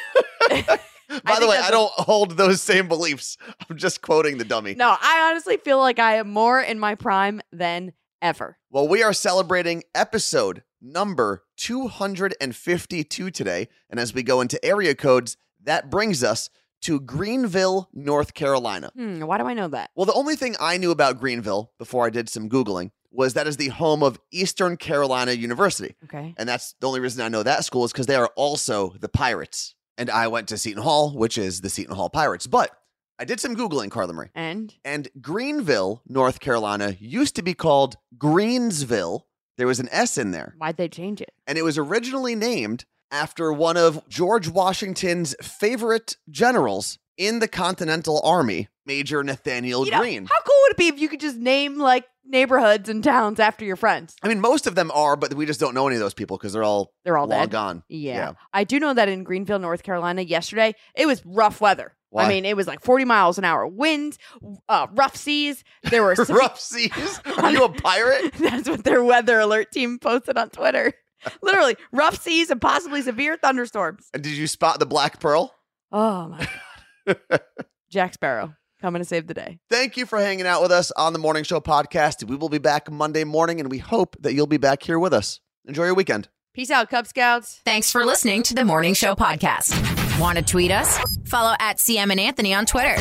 By 0.51 1.41
the 1.41 1.49
way, 1.49 1.59
I 1.59 1.71
don't 1.71 1.91
hold 1.93 2.37
those 2.37 2.63
same 2.63 2.87
beliefs. 2.87 3.37
I'm 3.69 3.77
just 3.77 4.01
quoting 4.01 4.39
the 4.39 4.45
dummy. 4.45 4.75
no, 4.75 4.97
I 5.01 5.29
honestly 5.31 5.57
feel 5.57 5.79
like 5.79 5.99
I 5.99 6.17
am 6.17 6.31
more 6.31 6.61
in 6.61 6.79
my 6.79 6.95
prime 6.95 7.41
than 7.53 7.93
ever. 8.23 8.57
Well, 8.71 8.87
we 8.87 9.03
are 9.03 9.13
celebrating 9.13 9.83
episode 9.95 10.63
number 10.81 11.43
252 11.57 13.31
today. 13.31 13.69
And 13.91 13.99
as 13.99 14.15
we 14.15 14.23
go 14.23 14.41
into 14.41 14.65
area 14.65 14.95
codes, 14.95 15.37
that 15.65 15.91
brings 15.91 16.23
us 16.23 16.49
to 16.83 17.01
Greenville, 17.01 17.89
North 17.93 18.33
Carolina. 18.35 18.91
Hmm, 18.95 19.21
why 19.23 19.39
do 19.39 19.45
I 19.45 19.55
know 19.55 19.69
that? 19.69 19.91
Well, 19.95 20.07
the 20.07 20.15
only 20.15 20.37
thing 20.37 20.57
I 20.61 20.79
knew 20.79 20.91
about 20.91 21.21
Greenville 21.21 21.73
before 21.79 22.07
I 22.07 22.11
did 22.11 22.29
some 22.29 22.49
Googling 22.49 22.91
was 23.13 23.35
that 23.35 23.47
is 23.47 23.57
the 23.57 23.69
home 23.69 24.03
of 24.03 24.21
Eastern 24.31 24.77
Carolina 24.77 25.33
University. 25.33 25.97
Okay. 26.05 26.35
And 26.37 26.49
that's 26.49 26.75
the 26.81 26.87
only 26.87 27.01
reason 27.01 27.25
I 27.25 27.29
know 27.29 27.43
that 27.43 27.65
school 27.65 27.85
is 27.85 27.93
because 27.93 28.07
they 28.07 28.15
are 28.15 28.31
also 28.37 28.95
the 29.01 29.09
Pirates. 29.09 29.75
And 29.99 30.09
I 30.11 30.29
went 30.29 30.49
to 30.49 30.57
Seton 30.59 30.83
Hall, 30.83 31.11
which 31.17 31.37
is 31.37 31.61
the 31.61 31.69
Seton 31.69 31.95
Hall 31.97 32.09
Pirates. 32.09 32.47
But 32.47 32.71
I 33.19 33.25
did 33.25 33.39
some 33.41 33.55
Googling, 33.57 33.91
Carla 33.91 34.13
Marie. 34.15 34.29
And 34.35 34.75
And 34.85 35.09
Greenville, 35.21 36.03
North 36.07 36.41
Carolina 36.41 36.97
used 36.99 37.35
to 37.37 37.43
be 37.43 37.53
called 37.53 37.97
Greensville. 38.17 39.23
There 39.59 39.67
was 39.67 39.81
an 39.81 39.89
S 39.93 40.17
in 40.17 40.31
there. 40.31 40.55
why'd 40.59 40.77
they 40.79 40.89
change 40.89 41.21
it? 41.21 41.33
And 41.47 41.59
it 41.59 41.63
was 41.63 41.77
originally 41.77 42.35
named 42.35 42.85
after 43.11 43.53
one 43.53 43.77
of 43.77 44.09
George 44.09 44.49
Washington's 44.49 45.35
favorite 45.43 46.17
generals 46.31 46.99
in 47.19 47.41
the 47.41 47.49
Continental 47.49 48.23
Army, 48.25 48.69
Major 48.87 49.23
Nathaniel 49.23 49.85
You 49.85 49.91
know, 49.91 49.99
Greene. 50.01 50.25
how 50.25 50.41
cool 50.43 50.55
would 50.63 50.71
it 50.73 50.77
be 50.79 50.87
if 50.89 50.99
you 50.99 51.09
could 51.09 51.21
just 51.21 51.37
name 51.37 51.79
like 51.79 52.07
neighborhoods 52.31 52.89
and 52.89 53.03
towns 53.05 53.39
after 53.41 53.65
your 53.65 53.77
friends? 53.77 54.15
I 54.23 54.29
mean, 54.29 54.41
most 54.41 54.67
of 54.67 54.75
them 54.75 54.91
are, 54.93 55.17
but 55.17 55.35
we 55.35 55.47
just 55.47 55.61
don't 55.61 55.75
know 55.75 55.87
any 55.87 55.97
of 55.97 56.01
those 56.01 56.15
people 56.15 56.37
because 56.39 56.53
they're 56.53 56.65
all 56.65 56.93
They're 57.05 57.19
all 57.19 57.27
long 57.27 57.41
dead. 57.41 57.51
gone. 57.51 57.83
Yeah. 57.89 58.15
Yeah. 58.15 58.33
I 58.53 58.65
do 58.65 58.79
know 58.81 58.95
that 58.95 59.09
in 59.09 59.25
Greenville, 59.25 59.59
North 59.59 59.83
Carolina, 59.83 60.23
yesterday, 60.23 60.75
it 60.95 61.07
was 61.07 61.23
rough 61.27 61.61
weather. 61.61 61.95
Why? 62.11 62.25
I 62.25 62.29
mean, 62.29 62.45
it 62.45 62.57
was 62.57 62.67
like 62.67 62.81
40 62.83 63.05
miles 63.05 63.39
an 63.39 63.45
hour 63.45 63.67
winds, 63.67 64.19
uh, 64.69 64.89
rough 64.95 65.15
seas. 65.15 65.63
There 65.85 66.03
were 66.03 66.15
severe- 66.17 66.39
Rough 66.39 66.59
seas. 66.59 67.21
Are 67.39 67.53
you 67.53 67.65
a 67.65 67.69
pirate? 67.73 68.33
That's 68.39 68.69
what 68.69 68.83
their 68.83 69.05
weather 69.05 69.39
alert 69.39 69.71
team 69.71 69.99
posted 70.01 70.37
on 70.37 70.51
Twitter. 70.51 70.93
Literally, 71.43 71.77
rough 71.93 72.21
seas 72.21 72.51
and 72.51 72.61
possibly 72.61 73.03
severe 73.03 73.37
thunderstorms. 73.37 74.09
And 74.13 74.23
did 74.25 74.33
you 74.33 74.47
spot 74.49 74.81
the 74.81 74.87
Black 74.87 75.21
Pearl? 75.21 75.55
Oh 75.93 76.29
my 76.29 76.49
God. 77.07 77.41
Jack 77.91 78.15
Sparrow 78.15 78.55
coming 78.81 79.01
to 79.01 79.05
save 79.05 79.27
the 79.27 79.35
day. 79.35 79.59
Thank 79.69 79.97
you 79.97 80.07
for 80.07 80.19
hanging 80.19 80.47
out 80.47 80.63
with 80.63 80.73
us 80.73 80.91
on 80.93 81.13
the 81.13 81.19
Morning 81.19 81.45
Show 81.45 81.61
podcast. 81.61 82.25
We 82.25 82.37
will 82.37 82.49
be 82.49 82.59
back 82.59 82.91
Monday 82.91 83.25
morning, 83.25 83.61
and 83.61 83.71
we 83.71 83.79
hope 83.79 84.17
that 84.21 84.35
you'll 84.35 84.47
be 84.47 84.57
back 84.57 84.83
here 84.83 84.99
with 84.99 85.13
us. 85.13 85.41
Enjoy 85.67 85.85
your 85.85 85.95
weekend. 85.95 86.29
Peace 86.53 86.71
out, 86.71 86.91
Cub 86.91 87.07
Scouts. 87.07 87.61
Thanks 87.65 87.93
for 87.93 88.05
listening 88.05 88.43
to 88.45 88.55
the 88.55 88.65
Morning 88.65 88.95
Show 88.95 89.15
podcast. 89.15 90.19
Want 90.19 90.39
to 90.39 90.45
tweet 90.45 90.71
us? 90.71 90.99
Follow 91.25 91.55
at 91.61 91.77
CM 91.77 92.11
and 92.11 92.19
Anthony 92.19 92.53
on 92.53 92.67
Twitter 92.67 92.97